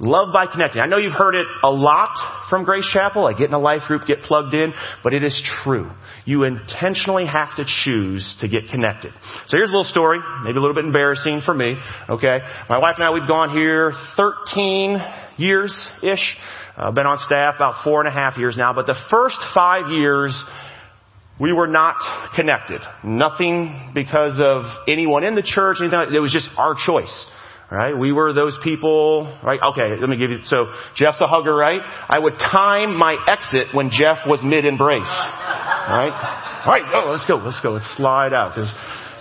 Love 0.00 0.32
by 0.32 0.46
connecting. 0.46 0.80
I 0.80 0.86
know 0.86 0.98
you've 0.98 1.12
heard 1.12 1.34
it 1.34 1.46
a 1.64 1.70
lot 1.70 2.46
from 2.48 2.64
Grace 2.64 2.88
Chapel. 2.92 3.26
I 3.26 3.32
get 3.32 3.48
in 3.48 3.54
a 3.54 3.58
life 3.58 3.82
group, 3.88 4.06
get 4.06 4.22
plugged 4.22 4.54
in, 4.54 4.72
but 5.02 5.12
it 5.12 5.24
is 5.24 5.42
true. 5.64 5.90
You 6.24 6.44
intentionally 6.44 7.26
have 7.26 7.56
to 7.56 7.64
choose 7.84 8.36
to 8.40 8.48
get 8.48 8.68
connected. 8.70 9.12
So 9.48 9.56
here's 9.56 9.68
a 9.68 9.72
little 9.72 9.90
story, 9.90 10.20
maybe 10.44 10.56
a 10.56 10.60
little 10.60 10.76
bit 10.76 10.84
embarrassing 10.84 11.42
for 11.44 11.52
me. 11.52 11.74
Okay, 12.08 12.38
my 12.68 12.78
wife 12.78 12.94
and 12.96 13.04
I 13.04 13.10
we've 13.10 13.26
gone 13.26 13.50
here 13.50 13.92
13 14.16 14.98
years 15.36 15.76
ish. 16.02 16.36
I've 16.76 16.90
uh, 16.90 16.92
been 16.92 17.06
on 17.06 17.18
staff 17.26 17.56
about 17.56 17.82
four 17.82 17.98
and 18.00 18.08
a 18.08 18.12
half 18.12 18.38
years 18.38 18.56
now, 18.56 18.72
but 18.72 18.86
the 18.86 18.94
first 19.10 19.38
five 19.52 19.90
years 19.90 20.32
we 21.40 21.52
were 21.52 21.68
not 21.68 21.96
connected. 22.34 22.80
Nothing 23.04 23.92
because 23.94 24.40
of 24.40 24.62
anyone 24.88 25.24
in 25.24 25.34
the 25.34 25.42
church, 25.42 25.78
anything. 25.80 26.00
It 26.14 26.20
was 26.20 26.32
just 26.32 26.48
our 26.56 26.74
choice. 26.74 27.26
Right? 27.70 27.92
We 27.92 28.12
were 28.12 28.32
those 28.32 28.56
people, 28.64 29.28
right? 29.44 29.60
Okay, 29.60 30.00
let 30.00 30.08
me 30.08 30.16
give 30.16 30.30
you, 30.30 30.38
so 30.44 30.72
Jeff's 30.96 31.20
a 31.20 31.26
hugger, 31.26 31.54
right? 31.54 31.82
I 32.08 32.18
would 32.18 32.38
time 32.38 32.96
my 32.96 33.14
exit 33.28 33.76
when 33.76 33.90
Jeff 33.90 34.24
was 34.26 34.40
mid-embrace. 34.42 35.02
Right? 35.04 36.64
Alright, 36.64 36.88
so 36.88 36.96
oh, 36.96 37.12
let's 37.12 37.26
go, 37.28 37.36
let's 37.36 37.60
go, 37.60 37.72
let's 37.72 37.96
slide 37.98 38.32
out, 38.32 38.54
cause 38.54 38.72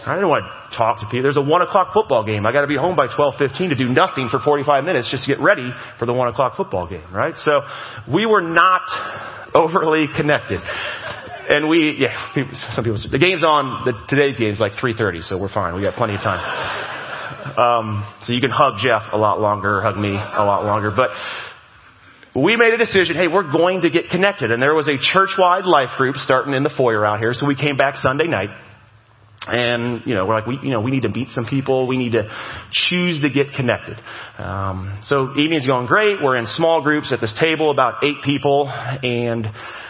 I 0.07 0.15
didn't 0.15 0.29
want 0.29 0.47
to 0.47 0.77
talk 0.77 1.01
to 1.01 1.07
people. 1.07 1.23
There's 1.23 1.35
a 1.35 1.43
one 1.43 1.61
o'clock 1.61 1.91
football 1.93 2.23
game. 2.23 2.45
I 2.45 2.53
gotta 2.53 2.71
be 2.71 2.77
home 2.77 2.95
by 2.95 3.07
12.15 3.07 3.67
to 3.67 3.75
do 3.75 3.89
nothing 3.89 4.29
for 4.31 4.39
45 4.39 4.85
minutes 4.85 5.11
just 5.11 5.25
to 5.25 5.35
get 5.35 5.43
ready 5.43 5.69
for 5.99 6.05
the 6.05 6.13
one 6.13 6.29
o'clock 6.29 6.55
football 6.55 6.87
game, 6.87 7.11
right? 7.11 7.35
So, 7.43 7.59
we 8.07 8.25
were 8.25 8.39
not 8.39 8.87
overly 9.53 10.07
connected 10.15 10.61
and 11.49 11.69
we, 11.69 11.95
yeah, 11.99 12.33
some 12.75 12.83
people, 12.83 12.99
the 13.09 13.19
game's 13.19 13.43
on, 13.43 13.85
the, 13.85 13.93
today's 14.09 14.37
game's 14.37 14.59
like 14.59 14.73
3.30, 14.73 15.23
so 15.23 15.37
we're 15.37 15.53
fine. 15.53 15.75
We 15.75 15.81
got 15.81 15.95
plenty 15.95 16.15
of 16.15 16.21
time. 16.21 16.43
Um, 17.57 18.03
so 18.23 18.33
you 18.33 18.41
can 18.41 18.51
hug 18.51 18.79
Jeff 18.83 19.03
a 19.13 19.17
lot 19.17 19.39
longer, 19.39 19.81
hug 19.81 19.97
me 19.97 20.09
a 20.09 20.43
lot 20.43 20.65
longer, 20.65 20.91
but 20.91 21.09
we 22.35 22.55
made 22.55 22.73
a 22.73 22.77
decision, 22.77 23.15
hey, 23.15 23.27
we're 23.27 23.51
going 23.51 23.81
to 23.81 23.89
get 23.89 24.09
connected. 24.09 24.51
And 24.51 24.61
there 24.61 24.75
was 24.75 24.87
a 24.87 24.97
church-wide 24.99 25.65
life 25.65 25.97
group 25.97 26.17
starting 26.17 26.53
in 26.53 26.63
the 26.63 26.73
foyer 26.75 27.05
out 27.05 27.19
here, 27.19 27.33
so 27.33 27.45
we 27.45 27.55
came 27.55 27.77
back 27.77 27.95
Sunday 27.95 28.27
night. 28.27 28.49
And, 29.47 30.01
you 30.05 30.15
know, 30.15 30.25
we're 30.25 30.35
like, 30.35 30.47
we, 30.47 30.59
you 30.61 30.71
know, 30.71 30.81
we 30.81 30.91
need 30.91 31.03
to 31.03 31.09
meet 31.09 31.29
some 31.29 31.45
people. 31.45 31.87
We 31.87 31.97
need 31.97 32.13
to 32.13 32.27
choose 32.71 33.21
to 33.21 33.29
get 33.29 33.53
connected. 33.53 33.99
Um, 34.37 35.01
so 35.05 35.31
evening's 35.37 35.65
going 35.65 35.87
great. 35.87 36.17
We're 36.21 36.35
in 36.35 36.47
small 36.47 36.81
groups 36.81 37.11
at 37.11 37.21
this 37.21 37.33
table, 37.39 37.71
about 37.71 38.03
eight 38.03 38.23
people. 38.23 38.67
And 38.67 39.45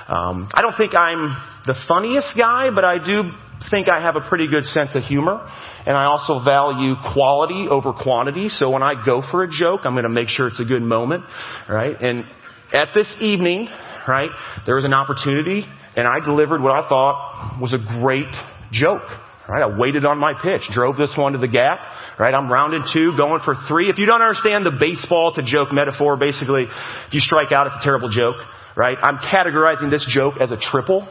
um, 0.08 0.50
I 0.54 0.62
don't 0.62 0.76
think 0.78 0.96
I'm 0.96 1.36
the 1.66 1.76
funniest 1.88 2.34
guy, 2.38 2.70
but 2.74 2.86
I 2.86 3.04
do 3.04 3.32
think 3.70 3.90
I 3.90 4.02
have 4.02 4.16
a 4.16 4.22
pretty 4.22 4.48
good 4.48 4.66
sense 4.66 4.96
of 4.96 5.04
humor. 5.04 5.50
And 5.86 5.96
I 5.96 6.06
also 6.06 6.44
value 6.44 6.96
quality 7.14 7.68
over 7.70 7.94
quantity. 7.94 8.50
So 8.50 8.70
when 8.70 8.84
I 8.84 8.94
go 9.06 9.24
for 9.32 9.44
a 9.44 9.48
joke, 9.50 9.82
I'm 9.84 9.94
going 9.94 10.04
to 10.04 10.10
make 10.10 10.30
sure 10.30 10.48
it's 10.48 10.60
a 10.60 10.66
good 10.66 10.82
moment, 10.82 11.24
right? 11.68 12.00
And 12.00 12.26
at 12.74 12.90
this 12.94 13.14
evening, 13.22 13.70
right, 14.08 14.30
there 14.66 14.76
was 14.76 14.86
an 14.86 14.94
opportunity 14.94 15.66
and 15.98 16.08
I 16.08 16.24
delivered 16.24 16.62
what 16.62 16.74
I 16.74 16.88
thought 16.88 17.58
was 17.60 17.74
a 17.74 17.80
great 18.02 18.32
joke. 18.72 19.02
Right, 19.48 19.64
I 19.64 19.78
waited 19.80 20.04
on 20.04 20.20
my 20.20 20.34
pitch, 20.34 20.64
drove 20.74 20.98
this 20.98 21.14
one 21.18 21.32
to 21.32 21.40
the 21.40 21.48
gap. 21.48 21.80
Right, 22.20 22.34
I'm 22.34 22.52
rounded 22.52 22.82
two, 22.92 23.16
going 23.16 23.42
for 23.46 23.56
three. 23.70 23.90
If 23.90 23.98
you 23.98 24.06
don't 24.06 24.22
understand 24.22 24.66
the 24.66 24.76
baseball 24.78 25.34
to 25.36 25.42
joke 25.42 25.72
metaphor, 25.72 26.18
basically, 26.18 26.64
if 26.64 27.14
you 27.14 27.22
strike 27.22 27.54
out, 27.54 27.68
it's 27.68 27.78
a 27.80 27.84
terrible 27.84 28.10
joke 28.10 28.36
right? 28.78 28.98
I'm 29.02 29.18
categorizing 29.18 29.90
this 29.90 30.08
joke 30.08 30.36
as 30.40 30.52
a 30.52 30.58
triple, 30.58 31.08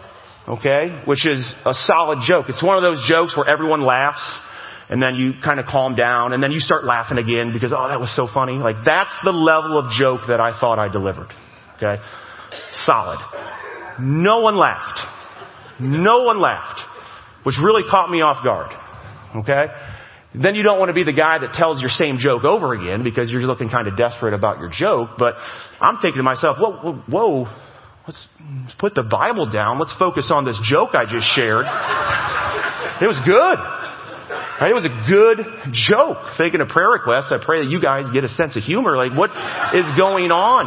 okay? 0.49 1.03
Which 1.05 1.27
is 1.27 1.53
a 1.67 1.75
solid 1.75 2.21
joke. 2.27 2.47
It's 2.49 2.63
one 2.63 2.77
of 2.77 2.83
those 2.83 3.05
jokes 3.09 3.37
where 3.37 3.47
everyone 3.47 3.83
laughs 3.83 4.23
and 4.89 5.03
then 5.03 5.17
you 5.17 5.33
kind 5.45 5.59
of 5.59 5.67
calm 5.67 5.97
down 5.97 6.33
and 6.33 6.41
then 6.41 6.53
you 6.53 6.61
start 6.61 6.85
laughing 6.85 7.19
again 7.19 7.53
because, 7.53 7.73
oh, 7.77 7.89
that 7.89 7.99
was 7.99 8.15
so 8.15 8.29
funny. 8.33 8.53
Like 8.53 8.77
that's 8.85 9.11
the 9.25 9.33
level 9.33 9.79
of 9.79 9.91
joke 9.91 10.21
that 10.29 10.41
I 10.41 10.59
thought 10.59 10.79
I 10.79 10.89
delivered. 10.89 11.29
Okay? 11.77 12.01
Solid. 12.87 13.19
No 13.99 14.41
one 14.41 14.57
laughed. 14.57 15.01
No 15.81 16.23
one 16.23 16.41
laughed. 16.41 16.81
Which 17.47 17.55
really 17.63 17.87
caught 17.89 18.11
me 18.11 18.23
off 18.23 18.43
guard. 18.43 18.75
Okay? 19.37 19.71
Then 20.35 20.57
you 20.57 20.65
don't 20.65 20.81
want 20.83 20.91
to 20.91 20.99
be 20.99 21.05
the 21.05 21.15
guy 21.15 21.39
that 21.39 21.55
tells 21.55 21.81
your 21.81 21.91
same 21.91 22.19
joke 22.19 22.43
over 22.43 22.75
again 22.75 23.05
because 23.05 23.31
you're 23.31 23.41
looking 23.47 23.71
kind 23.71 23.87
of 23.87 23.97
desperate 23.97 24.35
about 24.35 24.59
your 24.59 24.69
joke. 24.69 25.11
But 25.17 25.35
I'm 25.81 26.03
thinking 26.03 26.19
to 26.19 26.27
myself, 26.27 26.59
whoa, 26.59 26.83
whoa, 26.83 27.03
whoa 27.07 27.47
let's 28.07 28.27
put 28.79 28.95
the 28.95 29.03
Bible 29.03 29.51
down. 29.51 29.79
Let's 29.79 29.95
focus 29.99 30.31
on 30.31 30.45
this 30.45 30.59
joke 30.63 30.95
I 30.95 31.05
just 31.05 31.27
shared. 31.35 31.67
It 33.03 33.07
was 33.07 33.19
good. 33.27 33.59
Right? 34.61 34.71
It 34.71 34.79
was 34.79 34.87
a 34.87 34.97
good 35.11 35.39
joke. 35.75 36.39
Thinking 36.39 36.61
of 36.61 36.69
prayer 36.69 36.89
requests, 36.89 37.31
I 37.31 37.39
pray 37.45 37.63
that 37.63 37.71
you 37.71 37.81
guys 37.81 38.07
get 38.15 38.25
a 38.25 38.29
sense 38.29 38.57
of 38.57 38.63
humor. 38.63 38.97
Like, 38.97 39.13
what 39.13 39.31
is 39.75 39.87
going 39.99 40.31
on 40.31 40.67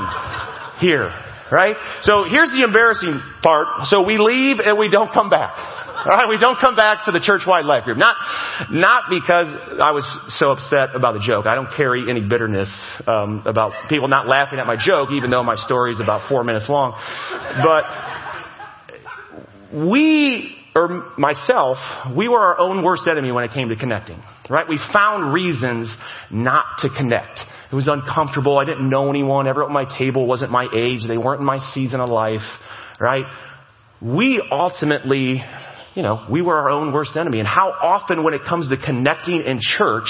here? 0.79 1.09
Right? 1.51 1.75
So 2.03 2.25
here's 2.29 2.51
the 2.51 2.61
embarrassing 2.61 3.19
part. 3.41 3.87
So 3.89 4.05
we 4.05 4.19
leave 4.19 4.59
and 4.59 4.77
we 4.77 4.89
don't 4.89 5.11
come 5.11 5.29
back. 5.29 5.57
Alright, 5.99 6.29
we 6.29 6.37
don't 6.37 6.57
come 6.61 6.77
back 6.77 7.05
to 7.05 7.11
the 7.11 7.19
church-wide 7.19 7.65
life 7.65 7.83
group. 7.83 7.97
Not, 7.97 8.15
not 8.71 9.03
because 9.09 9.47
I 9.81 9.91
was 9.91 10.05
so 10.39 10.51
upset 10.51 10.95
about 10.95 11.13
the 11.13 11.19
joke. 11.19 11.45
I 11.45 11.55
don't 11.55 11.67
carry 11.75 12.09
any 12.09 12.21
bitterness, 12.21 12.73
um, 13.05 13.43
about 13.45 13.73
people 13.89 14.07
not 14.07 14.25
laughing 14.25 14.59
at 14.59 14.65
my 14.65 14.77
joke, 14.79 15.09
even 15.11 15.29
though 15.29 15.43
my 15.43 15.57
story 15.57 15.91
is 15.91 15.99
about 15.99 16.29
four 16.29 16.45
minutes 16.45 16.69
long. 16.69 16.93
But, 17.61 17.83
we, 19.77 20.55
or 20.73 21.11
myself, 21.17 21.77
we 22.15 22.29
were 22.29 22.39
our 22.39 22.57
own 22.59 22.81
worst 22.81 23.05
enemy 23.11 23.33
when 23.33 23.43
it 23.43 23.51
came 23.51 23.67
to 23.67 23.75
connecting. 23.75 24.23
Right? 24.49 24.69
We 24.69 24.79
found 24.93 25.33
reasons 25.33 25.93
not 26.31 26.63
to 26.79 26.89
connect. 26.89 27.41
It 27.71 27.75
was 27.75 27.89
uncomfortable. 27.89 28.57
I 28.57 28.63
didn't 28.63 28.89
know 28.89 29.09
anyone. 29.09 29.47
Everyone 29.47 29.71
at 29.71 29.73
my 29.73 29.97
table 29.99 30.25
wasn't 30.25 30.49
my 30.49 30.65
age. 30.73 31.05
They 31.05 31.17
weren't 31.17 31.41
in 31.41 31.45
my 31.45 31.59
season 31.73 31.99
of 31.99 32.07
life. 32.09 32.39
Right? 33.01 33.25
We 34.01 34.41
ultimately 34.49 35.43
you 35.99 36.03
know, 36.03 36.25
we 36.31 36.41
were 36.41 36.55
our 36.55 36.69
own 36.69 36.93
worst 36.93 37.17
enemy. 37.17 37.39
And 37.39 37.47
how 37.47 37.71
often 37.71 38.23
when 38.23 38.33
it 38.33 38.45
comes 38.47 38.69
to 38.69 38.77
connecting 38.77 39.43
in 39.45 39.59
church, 39.59 40.07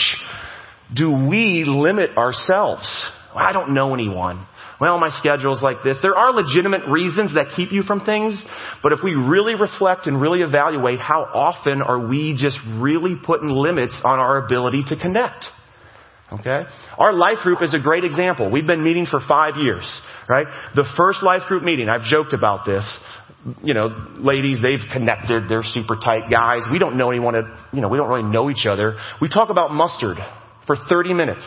do 0.95 1.12
we 1.28 1.63
limit 1.65 2.15
ourselves? 2.15 2.86
Well, 3.34 3.43
I 3.43 3.54
don't 3.54 3.73
know 3.73 3.95
anyone. 3.95 4.45
Well, 4.80 4.99
my 4.99 5.10
schedule's 5.17 5.63
like 5.63 5.78
this. 5.84 5.97
There 6.04 6.15
are 6.15 6.32
legitimate 6.32 6.88
reasons 6.88 7.34
that 7.34 7.56
keep 7.56 7.71
you 7.71 7.82
from 7.82 8.06
things, 8.06 8.39
but 8.84 8.91
if 8.91 8.99
we 9.04 9.15
really 9.15 9.56
reflect 9.56 10.06
and 10.06 10.21
really 10.21 10.41
evaluate, 10.41 10.99
how 10.99 11.23
often 11.23 11.82
are 11.82 12.08
we 12.08 12.38
just 12.38 12.60
really 12.75 13.15
putting 13.25 13.49
limits 13.49 13.99
on 14.04 14.19
our 14.19 14.45
ability 14.45 14.84
to 14.89 14.95
connect? 14.95 15.43
Okay? 16.32 16.65
Our 16.99 17.13
life 17.13 17.39
group 17.41 17.63
is 17.63 17.73
a 17.73 17.80
great 17.80 18.04
example. 18.04 18.52
We've 18.52 18.67
been 18.67 18.84
meeting 18.84 19.08
for 19.10 19.21
five 19.28 19.56
years, 19.58 19.89
right? 20.28 20.45
The 20.75 20.86
first 20.95 21.23
life 21.23 21.41
group 21.47 21.63
meeting, 21.63 21.89
I've 21.89 22.04
joked 22.04 22.34
about 22.34 22.63
this, 22.63 22.86
you 23.63 23.73
know, 23.73 23.89
ladies, 24.17 24.60
they've 24.62 24.86
connected, 24.91 25.43
they're 25.49 25.63
super 25.63 25.95
tight 25.95 26.30
guys. 26.30 26.63
We 26.71 26.80
don't 26.80 26.97
know 26.97 27.10
anyone, 27.10 27.36
you 27.71 27.82
know, 27.82 27.88
we 27.88 27.97
don't 27.97 28.10
really 28.10 28.30
know 28.30 28.49
each 28.49 28.65
other. 28.65 28.97
We 29.21 29.30
talk 29.30 29.49
about 29.49 29.71
mustard 29.71 30.17
for 30.67 30.75
30 30.75 31.13
minutes. 31.13 31.45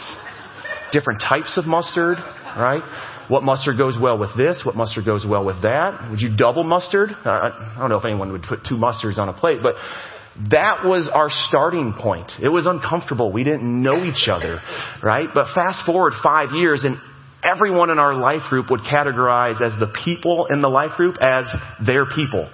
Different 0.93 1.21
types 1.21 1.57
of 1.57 1.67
mustard, 1.67 2.19
right? 2.57 2.83
What 3.29 3.43
mustard 3.43 3.79
goes 3.79 3.97
well 4.01 4.19
with 4.19 4.37
this? 4.37 4.63
What 4.65 4.75
mustard 4.75 5.05
goes 5.05 5.25
well 5.27 5.45
with 5.45 5.63
that? 5.63 6.11
Would 6.11 6.21
you 6.21 6.37
double 6.37 6.65
mustard? 6.65 7.11
I 7.25 7.77
don't 7.79 7.89
know 7.89 7.99
if 7.99 8.05
anyone 8.05 8.33
would 8.33 8.43
put 8.43 8.61
two 8.69 8.75
mustards 8.75 9.19
on 9.19 9.29
a 9.29 9.33
plate, 9.33 9.61
but 9.63 9.75
that 10.51 10.85
was 10.85 11.11
our 11.13 11.29
starting 11.49 11.95
point. 11.99 12.33
It 12.43 12.49
was 12.49 12.67
uncomfortable. 12.67 13.33
We 13.33 13.45
didn't 13.45 13.83
know 13.83 14.05
each 14.05 14.29
other, 14.31 14.61
right? 15.03 15.29
But 15.33 15.55
fast 15.55 15.85
forward 15.87 16.15
five 16.23 16.51
years 16.53 16.85
and 16.85 16.99
everyone 17.43 17.91
in 17.91 17.99
our 17.99 18.15
life 18.15 18.43
group 18.49 18.71
would 18.71 18.81
categorize 18.81 19.61
as 19.61 19.79
the 19.79 19.93
people 20.05 20.47
in 20.51 20.61
the 20.61 20.69
life 20.69 20.93
group 20.97 21.17
as 21.21 21.47
their 21.85 22.07
people. 22.07 22.51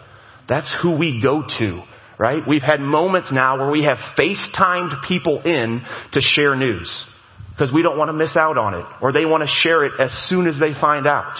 That's 0.48 0.70
who 0.82 0.96
we 0.96 1.20
go 1.22 1.42
to, 1.58 1.82
right? 2.18 2.42
We've 2.48 2.62
had 2.62 2.80
moments 2.80 3.28
now 3.30 3.58
where 3.58 3.70
we 3.70 3.84
have 3.84 3.98
FaceTimed 4.18 5.06
people 5.06 5.42
in 5.42 5.82
to 6.12 6.20
share 6.20 6.56
news 6.56 7.04
because 7.50 7.72
we 7.72 7.82
don't 7.82 7.98
want 7.98 8.08
to 8.08 8.14
miss 8.14 8.36
out 8.36 8.56
on 8.56 8.74
it 8.74 8.84
or 9.02 9.12
they 9.12 9.24
want 9.24 9.42
to 9.42 9.48
share 9.48 9.84
it 9.84 9.92
as 10.00 10.10
soon 10.28 10.46
as 10.46 10.58
they 10.58 10.72
find 10.80 11.06
out. 11.06 11.36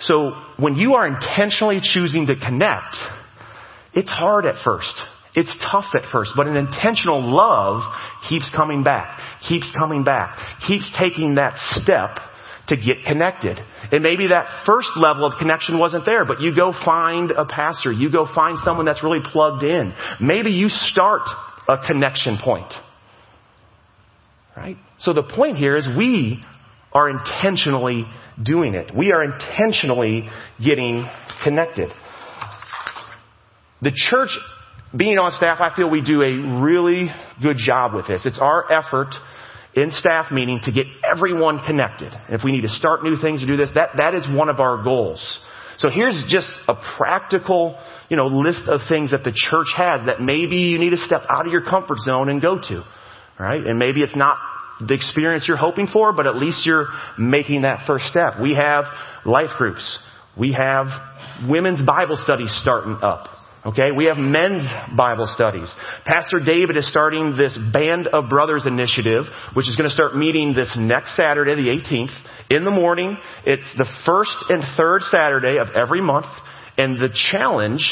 So 0.00 0.32
when 0.58 0.76
you 0.76 0.94
are 0.94 1.06
intentionally 1.06 1.80
choosing 1.82 2.26
to 2.26 2.34
connect, 2.34 2.96
it's 3.94 4.10
hard 4.10 4.46
at 4.46 4.62
first. 4.64 4.92
It's 5.34 5.52
tough 5.70 5.84
at 5.94 6.10
first, 6.10 6.32
but 6.36 6.46
an 6.46 6.56
intentional 6.56 7.20
love 7.20 7.82
keeps 8.28 8.50
coming 8.56 8.82
back, 8.82 9.20
keeps 9.48 9.70
coming 9.78 10.02
back, 10.02 10.36
keeps 10.66 10.88
taking 10.98 11.36
that 11.36 11.54
step 11.56 12.18
to 12.68 12.76
get 12.76 13.04
connected. 13.06 13.58
And 13.90 14.02
maybe 14.02 14.28
that 14.28 14.64
first 14.66 14.88
level 14.96 15.24
of 15.24 15.38
connection 15.38 15.78
wasn't 15.78 16.04
there, 16.04 16.24
but 16.24 16.40
you 16.40 16.54
go 16.54 16.72
find 16.84 17.30
a 17.30 17.44
pastor. 17.44 17.90
You 17.90 18.10
go 18.10 18.26
find 18.34 18.58
someone 18.64 18.86
that's 18.86 19.02
really 19.02 19.20
plugged 19.24 19.62
in. 19.62 19.94
Maybe 20.20 20.50
you 20.50 20.68
start 20.68 21.22
a 21.68 21.78
connection 21.86 22.38
point. 22.42 22.72
Right? 24.56 24.76
So 24.98 25.12
the 25.12 25.22
point 25.22 25.56
here 25.56 25.76
is 25.76 25.86
we 25.96 26.42
are 26.92 27.08
intentionally 27.08 28.06
doing 28.42 28.74
it. 28.74 28.90
We 28.96 29.12
are 29.12 29.22
intentionally 29.22 30.28
getting 30.64 31.08
connected. 31.44 31.90
The 33.80 33.92
church, 33.94 34.30
being 34.96 35.18
on 35.18 35.32
staff, 35.32 35.58
I 35.60 35.74
feel 35.76 35.88
we 35.88 36.02
do 36.02 36.22
a 36.22 36.60
really 36.60 37.08
good 37.40 37.56
job 37.56 37.94
with 37.94 38.08
this. 38.08 38.26
It's 38.26 38.40
our 38.40 38.70
effort 38.72 39.14
in 39.78 39.92
staff 39.92 40.30
meeting 40.30 40.60
to 40.64 40.72
get 40.72 40.86
everyone 41.04 41.64
connected. 41.64 42.12
And 42.12 42.34
If 42.34 42.44
we 42.44 42.52
need 42.52 42.62
to 42.62 42.68
start 42.68 43.02
new 43.02 43.16
things 43.20 43.40
to 43.40 43.46
do 43.46 43.56
this, 43.56 43.70
that, 43.74 43.90
that 43.96 44.14
is 44.14 44.26
one 44.28 44.48
of 44.48 44.60
our 44.60 44.82
goals. 44.82 45.38
So 45.78 45.88
here's 45.90 46.24
just 46.28 46.48
a 46.66 46.74
practical, 46.96 47.78
you 48.08 48.16
know, 48.16 48.26
list 48.26 48.62
of 48.68 48.80
things 48.88 49.12
that 49.12 49.22
the 49.22 49.32
church 49.32 49.68
has 49.76 50.06
that 50.06 50.20
maybe 50.20 50.56
you 50.56 50.78
need 50.78 50.90
to 50.90 50.96
step 50.96 51.22
out 51.30 51.46
of 51.46 51.52
your 51.52 51.62
comfort 51.62 51.98
zone 51.98 52.28
and 52.28 52.42
go 52.42 52.58
to. 52.58 52.84
Right? 53.38 53.64
And 53.64 53.78
maybe 53.78 54.00
it's 54.00 54.16
not 54.16 54.38
the 54.80 54.94
experience 54.94 55.46
you're 55.46 55.56
hoping 55.56 55.86
for, 55.92 56.12
but 56.12 56.26
at 56.26 56.36
least 56.36 56.66
you're 56.66 56.86
making 57.18 57.62
that 57.62 57.86
first 57.86 58.06
step. 58.06 58.40
We 58.42 58.54
have 58.54 58.84
life 59.24 59.50
groups. 59.56 59.98
We 60.36 60.52
have 60.52 60.86
women's 61.48 61.82
Bible 61.82 62.18
studies 62.22 62.56
starting 62.62 62.98
up. 63.02 63.37
Okay, 63.66 63.90
we 63.90 64.04
have 64.04 64.18
men's 64.18 64.68
Bible 64.96 65.26
studies. 65.34 65.68
Pastor 66.06 66.38
David 66.38 66.76
is 66.76 66.88
starting 66.88 67.36
this 67.36 67.58
Band 67.72 68.06
of 68.06 68.30
Brothers 68.30 68.66
initiative, 68.66 69.24
which 69.54 69.68
is 69.68 69.74
going 69.74 69.88
to 69.88 69.94
start 69.94 70.14
meeting 70.14 70.54
this 70.54 70.72
next 70.78 71.16
Saturday, 71.16 71.56
the 71.56 71.68
18th, 71.68 72.14
in 72.50 72.64
the 72.64 72.70
morning. 72.70 73.16
It's 73.44 73.68
the 73.76 73.86
first 74.06 74.36
and 74.48 74.62
third 74.76 75.02
Saturday 75.10 75.58
of 75.58 75.74
every 75.74 76.00
month, 76.00 76.26
and 76.76 76.98
the 76.98 77.08
challenge 77.32 77.82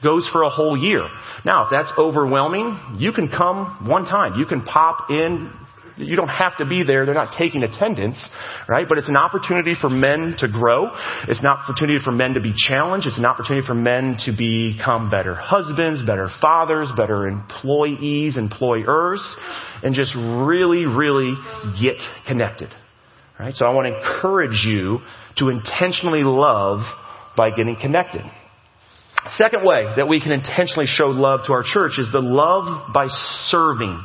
goes 0.00 0.28
for 0.32 0.42
a 0.42 0.48
whole 0.48 0.76
year. 0.76 1.02
Now, 1.44 1.64
if 1.64 1.70
that's 1.72 1.92
overwhelming, 1.98 2.96
you 2.98 3.12
can 3.12 3.28
come 3.28 3.88
one 3.88 4.04
time. 4.04 4.38
You 4.38 4.46
can 4.46 4.62
pop 4.62 5.10
in, 5.10 5.50
you 5.96 6.16
don't 6.16 6.28
have 6.28 6.56
to 6.58 6.66
be 6.66 6.82
there. 6.84 7.04
They're 7.06 7.14
not 7.14 7.34
taking 7.38 7.62
attendance, 7.62 8.20
right? 8.68 8.86
But 8.88 8.98
it's 8.98 9.08
an 9.08 9.16
opportunity 9.16 9.74
for 9.80 9.88
men 9.88 10.36
to 10.38 10.48
grow. 10.48 10.90
It's 11.28 11.40
an 11.40 11.46
opportunity 11.46 11.98
for 12.02 12.12
men 12.12 12.34
to 12.34 12.40
be 12.40 12.52
challenged. 12.56 13.06
It's 13.06 13.18
an 13.18 13.24
opportunity 13.24 13.66
for 13.66 13.74
men 13.74 14.18
to 14.26 14.32
become 14.32 15.10
better 15.10 15.34
husbands, 15.34 16.04
better 16.04 16.28
fathers, 16.40 16.90
better 16.96 17.26
employees, 17.26 18.36
employers, 18.36 19.22
and 19.82 19.94
just 19.94 20.14
really, 20.14 20.84
really 20.84 21.34
get 21.80 21.96
connected. 22.26 22.68
Right? 23.38 23.54
So 23.54 23.66
I 23.66 23.74
want 23.74 23.86
to 23.86 23.96
encourage 23.96 24.64
you 24.64 25.00
to 25.38 25.48
intentionally 25.50 26.22
love 26.24 26.80
by 27.36 27.50
getting 27.50 27.76
connected. 27.80 28.22
Second 29.36 29.64
way 29.64 29.86
that 29.96 30.08
we 30.08 30.20
can 30.20 30.32
intentionally 30.32 30.86
show 30.86 31.06
love 31.06 31.40
to 31.46 31.52
our 31.52 31.64
church 31.64 31.98
is 31.98 32.10
the 32.12 32.20
love 32.20 32.92
by 32.94 33.08
serving. 33.48 34.00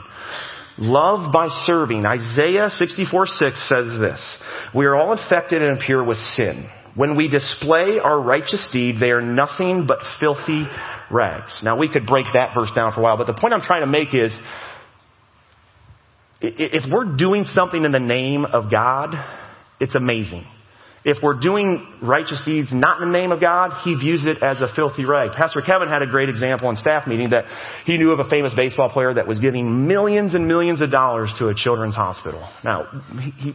Love 0.77 1.31
by 1.31 1.47
serving. 1.65 2.05
Isaiah 2.05 2.69
64 2.69 3.27
6 3.27 3.69
says 3.69 3.99
this. 3.99 4.38
We 4.73 4.86
are 4.86 4.95
all 4.95 5.12
infected 5.13 5.62
and 5.62 5.77
impure 5.77 6.03
with 6.03 6.17
sin. 6.36 6.69
When 6.95 7.15
we 7.15 7.29
display 7.29 7.99
our 7.99 8.19
righteous 8.19 8.65
deed, 8.73 8.97
they 8.99 9.12
are 9.12 9.21
nothing 9.21 9.88
but 9.88 9.99
filthy 10.19 10.65
rags. 11.10 11.57
Now 11.63 11.77
we 11.77 11.88
could 11.88 12.05
break 12.05 12.25
that 12.34 12.53
verse 12.53 12.71
down 12.75 12.93
for 12.93 12.99
a 12.99 13.03
while, 13.03 13.17
but 13.17 13.27
the 13.27 13.34
point 13.34 13.53
I'm 13.53 13.62
trying 13.62 13.81
to 13.81 13.88
make 13.88 14.13
is, 14.13 14.34
if 16.41 16.84
we're 16.91 17.15
doing 17.15 17.45
something 17.53 17.86
in 17.86 17.91
the 17.91 17.99
name 17.99 18.45
of 18.45 18.71
God, 18.71 19.13
it's 19.79 19.95
amazing. 19.95 20.45
If 21.03 21.17
we're 21.23 21.39
doing 21.39 21.87
righteous 22.01 22.41
deeds 22.45 22.69
not 22.71 23.01
in 23.01 23.11
the 23.11 23.17
name 23.17 23.31
of 23.31 23.41
God, 23.41 23.81
he 23.83 23.95
views 23.95 24.23
it 24.25 24.43
as 24.43 24.61
a 24.61 24.73
filthy 24.75 25.03
rag. 25.03 25.31
Pastor 25.31 25.61
Kevin 25.61 25.87
had 25.87 26.03
a 26.03 26.07
great 26.07 26.29
example 26.29 26.69
in 26.69 26.75
staff 26.75 27.07
meeting 27.07 27.31
that 27.31 27.45
he 27.85 27.97
knew 27.97 28.11
of 28.11 28.19
a 28.19 28.29
famous 28.29 28.53
baseball 28.55 28.89
player 28.89 29.13
that 29.15 29.27
was 29.27 29.39
giving 29.39 29.87
millions 29.87 30.35
and 30.35 30.47
millions 30.47 30.81
of 30.81 30.91
dollars 30.91 31.33
to 31.39 31.47
a 31.47 31.55
children's 31.55 31.95
hospital. 31.95 32.47
Now, 32.63 32.85
he, 33.39 33.53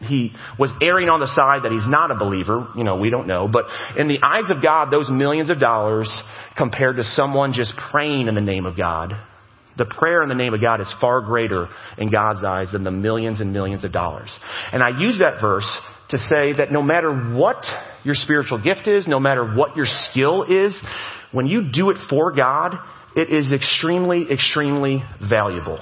he 0.00 0.32
was 0.58 0.72
erring 0.82 1.08
on 1.08 1.20
the 1.20 1.28
side 1.28 1.64
that 1.64 1.70
he's 1.70 1.86
not 1.86 2.10
a 2.10 2.16
believer. 2.16 2.66
You 2.76 2.82
know, 2.82 2.96
we 2.96 3.10
don't 3.10 3.28
know. 3.28 3.46
But 3.46 3.66
in 3.96 4.08
the 4.08 4.18
eyes 4.20 4.50
of 4.50 4.60
God, 4.60 4.90
those 4.90 5.08
millions 5.08 5.50
of 5.50 5.60
dollars 5.60 6.10
compared 6.58 6.96
to 6.96 7.04
someone 7.04 7.52
just 7.52 7.72
praying 7.92 8.26
in 8.26 8.34
the 8.34 8.40
name 8.40 8.66
of 8.66 8.76
God, 8.76 9.12
the 9.78 9.86
prayer 9.86 10.22
in 10.22 10.28
the 10.28 10.34
name 10.34 10.52
of 10.52 10.60
God 10.60 10.80
is 10.80 10.94
far 11.00 11.20
greater 11.20 11.68
in 11.96 12.10
God's 12.10 12.44
eyes 12.44 12.72
than 12.72 12.84
the 12.84 12.90
millions 12.90 13.40
and 13.40 13.52
millions 13.52 13.84
of 13.84 13.92
dollars. 13.92 14.30
And 14.72 14.82
I 14.82 14.98
use 15.00 15.20
that 15.20 15.40
verse 15.40 15.70
to 16.12 16.18
say 16.18 16.52
that 16.58 16.70
no 16.70 16.82
matter 16.82 17.12
what 17.34 17.64
your 18.04 18.14
spiritual 18.14 18.62
gift 18.62 18.86
is, 18.86 19.06
no 19.08 19.18
matter 19.18 19.54
what 19.54 19.76
your 19.76 19.86
skill 19.86 20.44
is, 20.44 20.74
when 21.32 21.46
you 21.46 21.70
do 21.72 21.90
it 21.90 21.96
for 22.08 22.32
God, 22.32 22.76
it 23.16 23.30
is 23.30 23.52
extremely, 23.52 24.30
extremely 24.30 25.02
valuable. 25.28 25.78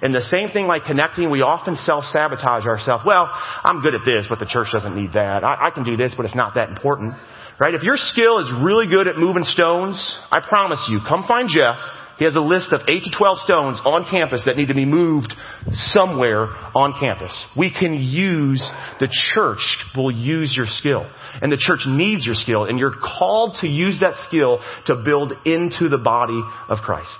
And 0.00 0.14
the 0.14 0.22
same 0.22 0.50
thing 0.50 0.66
like 0.66 0.84
connecting, 0.84 1.30
we 1.30 1.42
often 1.42 1.76
self-sabotage 1.76 2.64
ourselves. 2.66 3.02
Well, 3.04 3.28
I'm 3.32 3.80
good 3.80 3.94
at 3.94 4.04
this, 4.04 4.26
but 4.28 4.38
the 4.38 4.46
church 4.46 4.68
doesn't 4.72 4.94
need 4.94 5.14
that. 5.14 5.42
I, 5.42 5.68
I 5.68 5.70
can 5.70 5.82
do 5.82 5.96
this, 5.96 6.14
but 6.16 6.24
it's 6.24 6.36
not 6.36 6.54
that 6.54 6.68
important. 6.68 7.14
Right? 7.58 7.74
If 7.74 7.82
your 7.82 7.96
skill 7.96 8.38
is 8.38 8.52
really 8.62 8.86
good 8.86 9.08
at 9.08 9.16
moving 9.16 9.42
stones, 9.42 9.98
I 10.30 10.38
promise 10.46 10.78
you, 10.88 11.00
come 11.08 11.24
find 11.26 11.48
Jeff. 11.48 11.76
He 12.18 12.24
has 12.24 12.34
a 12.34 12.40
list 12.40 12.72
of 12.72 12.80
8 12.88 13.02
to 13.04 13.10
12 13.16 13.38
stones 13.38 13.80
on 13.84 14.04
campus 14.10 14.42
that 14.44 14.56
need 14.56 14.68
to 14.68 14.74
be 14.74 14.84
moved 14.84 15.32
somewhere 15.72 16.48
on 16.74 16.98
campus. 16.98 17.32
We 17.56 17.72
can 17.72 17.94
use, 17.94 18.60
the 18.98 19.08
church 19.34 19.78
will 19.96 20.10
use 20.10 20.52
your 20.56 20.66
skill. 20.66 21.08
And 21.40 21.52
the 21.52 21.56
church 21.56 21.80
needs 21.86 22.26
your 22.26 22.34
skill. 22.34 22.64
And 22.64 22.76
you're 22.76 22.94
called 23.18 23.58
to 23.60 23.68
use 23.68 24.00
that 24.00 24.14
skill 24.26 24.58
to 24.86 24.96
build 24.96 25.32
into 25.44 25.88
the 25.88 25.98
body 25.98 26.42
of 26.68 26.78
Christ. 26.78 27.16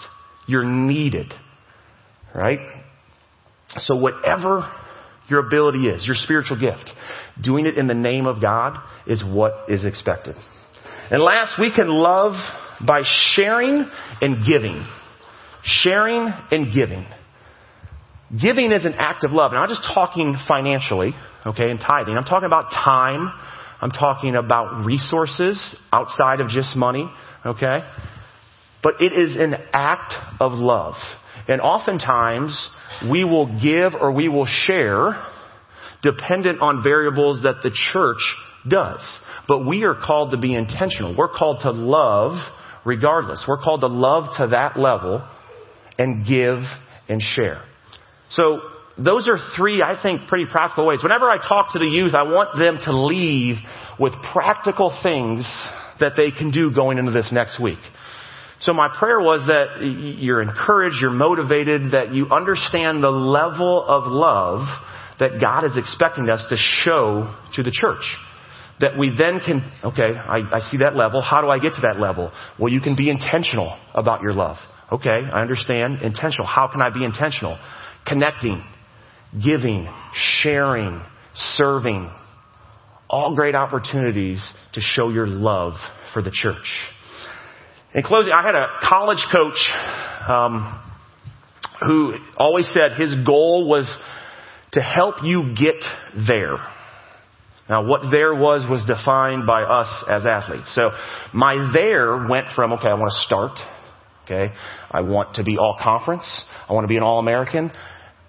You're 0.48 0.64
needed. 0.64 1.32
Right? 2.34 2.58
So 3.76 3.96
whatever 3.96 4.68
your 5.28 5.46
ability 5.46 5.87
is, 5.87 6.04
your 6.06 6.16
spiritual 6.16 6.58
gift, 6.58 6.90
doing 7.40 7.66
it 7.66 7.78
in 7.78 7.87
the 7.87 7.94
name 7.94 8.26
of 8.26 8.40
God 8.40 8.78
is 9.06 9.22
what 9.22 9.70
is 9.70 9.84
expected. 9.84 10.34
And 11.11 11.22
last, 11.22 11.58
we 11.61 11.72
can 11.72 11.88
love 11.88 12.34
by 12.86 13.02
sharing 13.32 13.86
and 14.20 14.46
giving. 14.46 14.86
Sharing 15.62 16.32
and 16.50 16.72
giving. 16.72 17.06
Giving 18.40 18.72
is 18.72 18.84
an 18.84 18.94
act 18.94 19.24
of 19.24 19.32
love. 19.32 19.52
I'm 19.52 19.58
not 19.58 19.68
just 19.70 19.88
talking 19.94 20.36
financially, 20.46 21.12
okay, 21.46 21.70
and 21.70 21.80
tithing. 21.80 22.16
I'm 22.16 22.24
talking 22.24 22.46
about 22.46 22.70
time. 22.70 23.32
I'm 23.80 23.90
talking 23.90 24.34
about 24.34 24.84
resources 24.84 25.76
outside 25.92 26.40
of 26.40 26.48
just 26.48 26.76
money, 26.76 27.10
okay? 27.46 27.78
But 28.82 28.94
it 29.00 29.12
is 29.12 29.36
an 29.36 29.54
act 29.72 30.14
of 30.40 30.52
love. 30.52 30.94
And 31.46 31.60
oftentimes, 31.60 32.70
we 33.10 33.24
will 33.24 33.60
give 33.60 33.94
or 33.98 34.12
we 34.12 34.28
will 34.28 34.46
share 34.46 35.24
dependent 36.02 36.60
on 36.60 36.82
variables 36.82 37.42
that 37.42 37.62
the 37.62 37.70
church 37.92 38.20
does. 38.68 39.00
But 39.46 39.66
we 39.66 39.84
are 39.84 39.94
called 39.94 40.32
to 40.32 40.36
be 40.36 40.54
intentional. 40.54 41.16
We're 41.16 41.28
called 41.28 41.62
to 41.62 41.70
love 41.70 42.32
regardless. 42.88 43.44
We're 43.46 43.62
called 43.62 43.83
to 43.83 43.87
love 43.87 44.24
to 44.38 44.48
that 44.48 44.79
level 44.79 45.22
and 45.98 46.27
give 46.27 46.61
and 47.09 47.20
share. 47.20 47.62
So 48.31 48.61
those 48.96 49.29
are 49.29 49.38
three, 49.57 49.83
I 49.83 50.01
think, 50.03 50.27
pretty 50.29 50.46
practical 50.51 50.87
ways. 50.87 51.03
Whenever 51.03 51.31
I 51.31 51.37
talk 51.37 51.74
to 51.74 51.79
the 51.79 51.87
youth, 51.87 52.14
I 52.14 52.22
want 52.22 52.59
them 52.59 52.79
to 52.85 52.92
leave 52.92 53.57
with 54.01 54.14
practical 54.33 54.98
things 55.03 55.44
that 56.01 56.12
they 56.16 56.31
can 56.31 56.51
do 56.51 56.72
going 56.72 56.98
into 56.98 57.12
this 57.12 57.29
next 57.31 57.61
week. 57.61 57.79
So 58.61 58.72
my 58.72 58.88
prayer 58.98 59.20
was 59.20 59.46
that 59.46 59.85
you're 60.18 60.42
encouraged, 60.42 60.96
you're 61.01 61.11
motivated, 61.11 61.92
that 61.92 62.12
you 62.12 62.27
understand 62.31 63.03
the 63.03 63.11
level 63.11 63.85
of 63.85 64.11
love 64.11 64.66
that 65.20 65.40
God 65.40 65.64
is 65.64 65.77
expecting 65.77 66.29
us 66.29 66.44
to 66.48 66.57
show 66.57 67.35
to 67.55 67.62
the 67.62 67.70
church. 67.70 68.03
That 68.80 68.96
we 68.96 69.12
then 69.16 69.40
can, 69.40 69.70
okay, 69.84 70.16
I, 70.16 70.58
I 70.58 70.60
see 70.70 70.78
that 70.78 70.94
level. 70.94 71.20
How 71.20 71.40
do 71.40 71.48
I 71.48 71.58
get 71.58 71.74
to 71.74 71.80
that 71.82 71.98
level? 71.98 72.30
Well, 72.58 72.72
you 72.72 72.80
can 72.80 72.94
be 72.94 73.10
intentional 73.10 73.76
about 73.92 74.22
your 74.22 74.32
love. 74.32 74.56
Okay, 74.92 75.08
I 75.32 75.42
understand. 75.42 76.00
Intentional. 76.02 76.46
How 76.46 76.68
can 76.68 76.80
I 76.80 76.90
be 76.90 77.04
intentional? 77.04 77.58
Connecting, 78.06 78.64
giving, 79.44 79.88
sharing, 80.14 81.02
serving. 81.34 82.10
All 83.10 83.34
great 83.34 83.54
opportunities 83.54 84.40
to 84.74 84.80
show 84.80 85.08
your 85.08 85.26
love 85.26 85.74
for 86.12 86.22
the 86.22 86.30
church. 86.30 86.56
In 87.94 88.02
closing, 88.02 88.32
I 88.32 88.42
had 88.42 88.54
a 88.54 88.68
college 88.88 89.24
coach 89.32 89.58
um, 90.28 90.82
who 91.86 92.14
always 92.36 92.68
said 92.72 92.92
his 92.92 93.14
goal 93.26 93.68
was 93.68 93.86
to 94.72 94.80
help 94.80 95.16
you 95.22 95.54
get 95.54 95.82
there. 96.28 96.58
Now, 97.68 97.87
what 97.87 98.11
there 98.11 98.35
was 98.35 98.66
was 98.68 98.85
defined 98.87 99.46
by 99.46 99.62
us 99.62 100.04
as 100.09 100.26
athletes. 100.26 100.74
So, 100.74 100.90
my 101.35 101.70
there 101.72 102.26
went 102.28 102.46
from 102.57 102.72
okay, 102.74 102.88
I 102.88 102.94
want 102.94 103.12
to 103.12 103.20
start. 103.26 103.59
Okay, 104.24 104.54
I 104.90 105.02
want 105.02 105.35
to 105.35 105.44
be 105.44 105.59
all 105.59 105.76
conference. 105.81 106.44
I 106.68 106.72
want 106.72 106.85
to 106.85 106.88
be 106.88 106.96
an 106.96 107.02
all 107.02 107.18
American. 107.18 107.70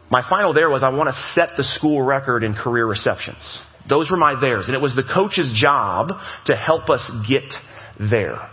My 0.09 0.27
final 0.27 0.53
there 0.53 0.69
was 0.69 0.83
I 0.83 0.89
want 0.89 1.09
to 1.09 1.31
set 1.35 1.55
the 1.55 1.63
school 1.63 2.01
record 2.01 2.43
in 2.43 2.53
career 2.53 2.85
receptions. 2.85 3.59
Those 3.87 4.11
were 4.11 4.17
my 4.17 4.39
theirs, 4.39 4.65
and 4.67 4.75
it 4.75 4.81
was 4.81 4.95
the 4.95 5.03
coach's 5.03 5.51
job 5.59 6.09
to 6.45 6.55
help 6.55 6.89
us 6.89 7.01
get 7.27 7.53
there. 7.99 8.49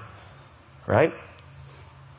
Right? 0.87 1.13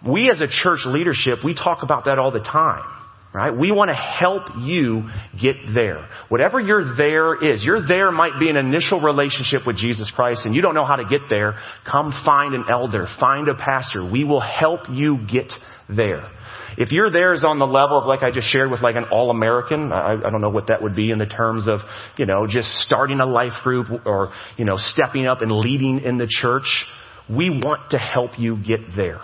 We 0.08 0.30
as 0.30 0.41
a 0.41 0.47
church 0.47 0.82
leadership, 0.86 1.39
we 1.43 1.56
talk 1.56 1.84
about 1.84 2.06
that 2.06 2.19
all 2.19 2.32
the 2.32 2.39
time. 2.39 2.84
Right? 3.33 3.55
We 3.55 3.71
want 3.71 3.89
to 3.89 3.95
help 3.95 4.43
you 4.57 5.09
get 5.39 5.57
there. 5.73 6.07
Whatever 6.29 6.59
your 6.59 6.95
there 6.95 7.35
is, 7.35 7.63
your 7.63 7.85
there 7.85 8.11
might 8.11 8.39
be 8.39 8.49
an 8.49 8.55
initial 8.55 8.99
relationship 9.01 9.67
with 9.67 9.77
Jesus 9.77 10.11
Christ 10.15 10.41
and 10.45 10.55
you 10.55 10.61
don't 10.61 10.73
know 10.73 10.85
how 10.85 10.95
to 10.95 11.05
get 11.05 11.21
there. 11.29 11.59
Come 11.89 12.13
find 12.25 12.55
an 12.55 12.65
elder, 12.69 13.05
find 13.19 13.47
a 13.47 13.53
pastor. 13.53 14.09
We 14.09 14.23
will 14.23 14.39
help 14.39 14.81
you 14.89 15.19
get 15.31 15.51
there. 15.89 16.31
If 16.77 16.91
your 16.91 17.11
there 17.11 17.33
is 17.33 17.43
on 17.43 17.59
the 17.59 17.67
level 17.67 17.97
of 17.99 18.05
like 18.05 18.21
I 18.23 18.31
just 18.31 18.47
shared 18.47 18.71
with 18.71 18.81
like 18.81 18.95
an 18.95 19.05
all-American, 19.11 19.91
I, 19.91 20.13
I 20.13 20.29
don't 20.29 20.41
know 20.41 20.49
what 20.49 20.67
that 20.67 20.81
would 20.81 20.95
be 20.95 21.11
in 21.11 21.17
the 21.17 21.25
terms 21.25 21.67
of, 21.67 21.81
you 22.17 22.25
know, 22.25 22.47
just 22.47 22.67
starting 22.81 23.19
a 23.19 23.25
life 23.25 23.63
group 23.63 23.87
or, 24.05 24.31
you 24.57 24.65
know, 24.65 24.77
stepping 24.77 25.25
up 25.25 25.41
and 25.41 25.51
leading 25.51 25.99
in 25.99 26.17
the 26.17 26.27
church, 26.27 26.85
we 27.29 27.49
want 27.49 27.91
to 27.91 27.97
help 27.97 28.39
you 28.39 28.57
get 28.57 28.81
there. 28.95 29.19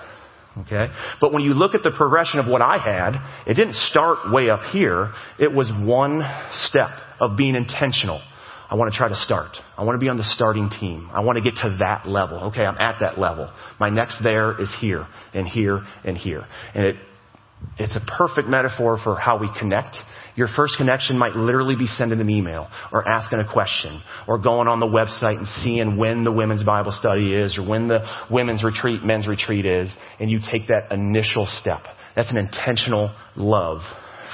Okay? 0.59 0.87
But 1.19 1.33
when 1.33 1.43
you 1.43 1.53
look 1.53 1.73
at 1.73 1.83
the 1.83 1.91
progression 1.91 2.39
of 2.39 2.47
what 2.47 2.61
I 2.61 2.77
had, 2.77 3.15
it 3.47 3.55
didn't 3.55 3.75
start 3.75 4.31
way 4.31 4.49
up 4.49 4.61
here. 4.71 5.11
It 5.39 5.51
was 5.51 5.71
one 5.71 6.21
step 6.67 6.89
of 7.19 7.37
being 7.37 7.55
intentional. 7.55 8.21
I 8.69 8.75
want 8.75 8.91
to 8.91 8.97
try 8.97 9.07
to 9.07 9.15
start. 9.15 9.57
I 9.77 9.83
want 9.83 9.99
to 9.99 10.03
be 10.03 10.09
on 10.09 10.17
the 10.17 10.23
starting 10.23 10.69
team. 10.69 11.09
I 11.13 11.21
want 11.21 11.37
to 11.37 11.43
get 11.43 11.57
to 11.61 11.77
that 11.79 12.07
level. 12.07 12.45
Okay, 12.45 12.65
I'm 12.65 12.77
at 12.77 12.99
that 13.01 13.19
level. 13.19 13.51
My 13.79 13.89
next 13.89 14.23
there 14.23 14.59
is 14.59 14.73
here 14.79 15.07
and 15.33 15.47
here 15.47 15.83
and 16.03 16.17
here. 16.17 16.45
And 16.73 16.85
it, 16.85 16.95
it's 17.77 17.95
a 17.95 18.01
perfect 18.17 18.47
metaphor 18.47 18.99
for 19.03 19.15
how 19.15 19.37
we 19.37 19.49
connect 19.59 19.97
your 20.35 20.47
first 20.55 20.77
connection 20.77 21.17
might 21.17 21.35
literally 21.35 21.75
be 21.75 21.85
sending 21.85 22.19
an 22.19 22.29
email 22.29 22.67
or 22.91 23.07
asking 23.07 23.39
a 23.39 23.51
question 23.51 24.01
or 24.27 24.37
going 24.39 24.67
on 24.67 24.79
the 24.79 24.87
website 24.87 25.37
and 25.37 25.47
seeing 25.63 25.97
when 25.97 26.23
the 26.23 26.31
women's 26.31 26.63
Bible 26.63 26.91
study 26.91 27.33
is 27.33 27.57
or 27.57 27.67
when 27.67 27.87
the 27.87 27.99
women's 28.31 28.63
retreat, 28.63 29.03
men's 29.03 29.27
retreat 29.27 29.65
is, 29.65 29.93
and 30.19 30.31
you 30.31 30.39
take 30.39 30.67
that 30.67 30.91
initial 30.91 31.47
step. 31.61 31.81
That's 32.15 32.31
an 32.31 32.37
intentional 32.37 33.13
love 33.35 33.81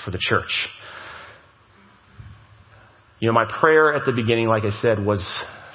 for 0.06 0.12
the 0.12 0.20
church. 0.20 0.68
You 3.20 3.28
know, 3.28 3.34
my 3.34 3.46
prayer 3.60 3.94
at 3.94 4.06
the 4.06 4.14
beginning, 4.14 4.48
like 4.48 4.64
I 4.64 4.82
said, 4.82 5.04
was 5.04 5.22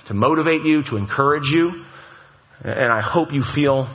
to 0.09 0.15
motivate 0.15 0.63
you, 0.63 0.83
to 0.85 0.97
encourage 0.97 1.45
you, 1.53 1.85
and 2.63 2.91
I 2.91 3.03
hope 3.03 3.33
you 3.33 3.43
feel 3.55 3.87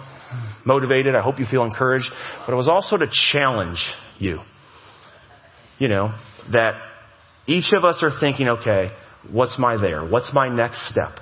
motivated. 0.63 1.15
I 1.15 1.21
hope 1.21 1.39
you 1.39 1.45
feel 1.49 1.63
encouraged, 1.63 2.05
but 2.45 2.53
it 2.53 2.55
was 2.55 2.67
also 2.67 2.97
to 2.97 3.07
challenge 3.31 3.79
you 4.19 4.41
you 5.79 5.87
know, 5.87 6.13
that 6.51 6.73
each 7.47 7.71
of 7.75 7.83
us 7.83 8.03
are 8.03 8.11
thinking, 8.19 8.47
okay, 8.49 8.89
what's 9.31 9.57
my 9.57 9.77
there? 9.77 10.05
What's 10.05 10.31
my 10.33 10.49
next 10.49 10.89
step? 10.89 11.19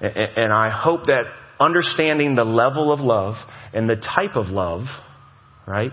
And 0.00 0.52
I 0.52 0.70
hope 0.70 1.06
that 1.06 1.24
understanding 1.58 2.34
the 2.34 2.44
level 2.44 2.92
of 2.92 3.00
love 3.00 3.34
and 3.72 3.88
the 3.88 3.96
type 3.96 4.36
of 4.36 4.46
love, 4.46 4.82
right, 5.66 5.92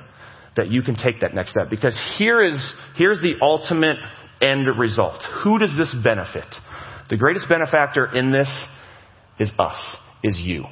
that 0.56 0.70
you 0.70 0.82
can 0.82 0.96
take 0.96 1.22
that 1.22 1.34
next 1.36 1.52
step. 1.52 1.70
Because 1.70 2.00
here 2.18 2.44
is, 2.44 2.74
here's 2.96 3.22
the 3.22 3.36
ultimate 3.42 3.98
end 4.42 4.68
result. 4.78 5.22
Who 5.44 5.60
does 5.60 5.74
this 5.78 5.94
benefit? 6.04 6.48
The 7.10 7.18
greatest 7.18 7.48
benefactor 7.48 8.06
in 8.14 8.32
this 8.32 8.50
is 9.40 9.52
us, 9.60 9.78
is 10.24 10.40
you. 10.44 10.66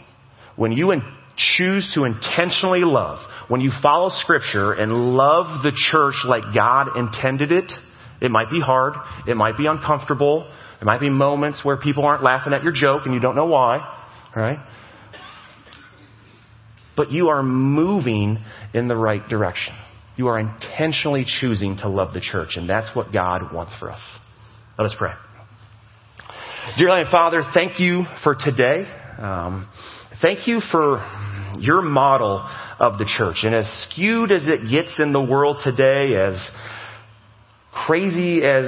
When 0.55 0.71
you 0.71 0.91
choose 1.37 1.91
to 1.95 2.03
intentionally 2.03 2.81
love, 2.81 3.19
when 3.47 3.61
you 3.61 3.71
follow 3.81 4.09
scripture 4.09 4.73
and 4.73 4.91
love 5.15 5.63
the 5.63 5.71
church 5.91 6.15
like 6.25 6.43
God 6.53 6.97
intended 6.97 7.51
it, 7.51 7.71
it 8.21 8.31
might 8.31 8.49
be 8.49 8.59
hard. 8.59 8.93
It 9.27 9.35
might 9.35 9.57
be 9.57 9.67
uncomfortable. 9.67 10.49
There 10.79 10.85
might 10.85 10.99
be 10.99 11.09
moments 11.09 11.61
where 11.63 11.77
people 11.77 12.05
aren't 12.05 12.23
laughing 12.23 12.53
at 12.53 12.63
your 12.63 12.73
joke 12.73 13.01
and 13.05 13.13
you 13.13 13.19
don't 13.19 13.35
know 13.35 13.45
why. 13.45 13.79
Right? 14.35 14.59
But 16.97 17.11
you 17.11 17.27
are 17.27 17.43
moving 17.43 18.37
in 18.73 18.87
the 18.87 18.95
right 18.95 19.27
direction. 19.27 19.73
You 20.17 20.27
are 20.27 20.39
intentionally 20.39 21.25
choosing 21.41 21.77
to 21.77 21.89
love 21.89 22.13
the 22.13 22.21
church, 22.21 22.55
and 22.55 22.69
that's 22.69 22.95
what 22.95 23.11
God 23.11 23.53
wants 23.53 23.73
for 23.79 23.91
us. 23.91 23.99
Let 24.77 24.85
us 24.85 24.95
pray. 24.97 25.11
Dear 26.77 26.89
Heavenly 26.89 27.11
Father, 27.11 27.43
thank 27.53 27.79
you 27.79 28.05
for 28.23 28.35
today. 28.35 28.89
Um, 29.19 29.69
thank 30.21 30.47
you 30.47 30.61
for 30.71 30.97
your 31.59 31.81
model 31.81 32.47
of 32.79 32.97
the 32.97 33.05
church. 33.05 33.37
And 33.43 33.55
as 33.55 33.65
skewed 33.89 34.31
as 34.31 34.47
it 34.47 34.69
gets 34.69 34.93
in 34.99 35.13
the 35.13 35.21
world 35.21 35.57
today, 35.63 36.15
as 36.15 36.35
crazy 37.71 38.41
as 38.43 38.65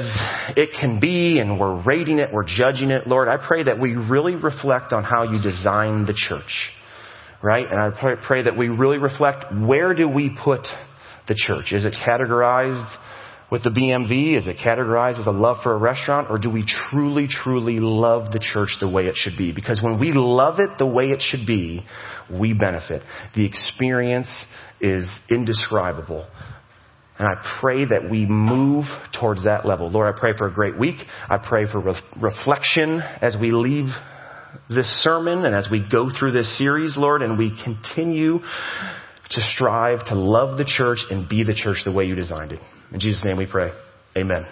it 0.55 0.69
can 0.79 0.99
be 0.99 1.39
and 1.39 1.59
we're 1.59 1.81
rating 1.83 2.19
it, 2.19 2.29
we're 2.31 2.45
judging 2.45 2.91
it, 2.91 3.07
Lord, 3.07 3.27
I 3.27 3.37
pray 3.37 3.63
that 3.63 3.79
we 3.79 3.95
really 3.95 4.35
reflect 4.35 4.93
on 4.93 5.03
how 5.03 5.23
you 5.23 5.41
designed 5.41 6.07
the 6.07 6.13
church. 6.13 6.71
Right? 7.41 7.65
And 7.69 7.79
I 7.79 7.89
pray, 7.91 8.15
pray 8.25 8.43
that 8.43 8.57
we 8.57 8.67
really 8.67 8.97
reflect 8.97 9.45
where 9.53 9.93
do 9.93 10.07
we 10.09 10.35
put 10.43 10.67
the 11.27 11.35
church? 11.35 11.71
Is 11.71 11.85
it 11.85 11.95
categorized 12.05 12.89
with 13.51 13.63
the 13.63 13.69
BMV? 13.69 14.37
Is 14.37 14.47
it 14.47 14.57
categorized 14.57 15.19
as 15.19 15.27
a 15.27 15.31
love 15.31 15.57
for 15.63 15.73
a 15.73 15.77
restaurant? 15.77 16.27
Or 16.29 16.37
do 16.37 16.49
we 16.49 16.65
truly, 16.89 17.27
truly 17.29 17.79
love 17.79 18.31
the 18.31 18.39
church 18.39 18.77
the 18.79 18.89
way 18.89 19.05
it 19.05 19.15
should 19.15 19.37
be? 19.37 19.51
Because 19.51 19.81
when 19.81 19.99
we 19.99 20.11
love 20.13 20.59
it 20.59 20.77
the 20.77 20.85
way 20.85 21.05
it 21.05 21.21
should 21.21 21.45
be, 21.45 21.85
we 22.31 22.53
benefit. 22.53 23.03
The 23.35 23.45
experience 23.45 24.29
is 24.81 25.05
indescribable. 25.29 26.27
And 27.19 27.27
I 27.27 27.59
pray 27.59 27.85
that 27.85 28.09
we 28.11 28.25
move 28.25 28.85
towards 29.19 29.45
that 29.45 29.65
level. 29.65 29.89
Lord, 29.89 30.13
I 30.13 30.19
pray 30.19 30.37
for 30.37 30.47
a 30.47 30.53
great 30.53 30.77
week. 30.77 30.97
I 31.29 31.37
pray 31.37 31.65
for 31.71 31.79
re- 31.79 32.01
reflection 32.21 33.01
as 33.21 33.35
we 33.39 33.51
leave 33.51 33.87
this 34.69 34.87
sermon 35.03 35.45
and 35.45 35.55
as 35.55 35.67
we 35.71 35.83
go 35.89 36.09
through 36.17 36.33
this 36.33 36.57
series, 36.57 36.95
Lord, 36.95 37.21
and 37.23 37.37
we 37.37 37.57
continue 37.63 38.39
to 38.39 39.41
strive 39.55 40.05
to 40.07 40.15
love 40.15 40.57
the 40.57 40.65
church 40.65 40.99
and 41.09 41.27
be 41.27 41.43
the 41.43 41.55
church 41.55 41.77
the 41.85 41.91
way 41.91 42.05
you 42.05 42.15
designed 42.15 42.51
it. 42.51 42.59
In 42.93 42.99
Jesus' 42.99 43.23
name 43.23 43.37
we 43.37 43.45
pray. 43.45 43.71
Amen. 44.15 44.45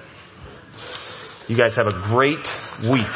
You 1.47 1.57
guys 1.57 1.75
have 1.75 1.87
a 1.87 2.07
great 2.09 2.45
week. 2.91 3.15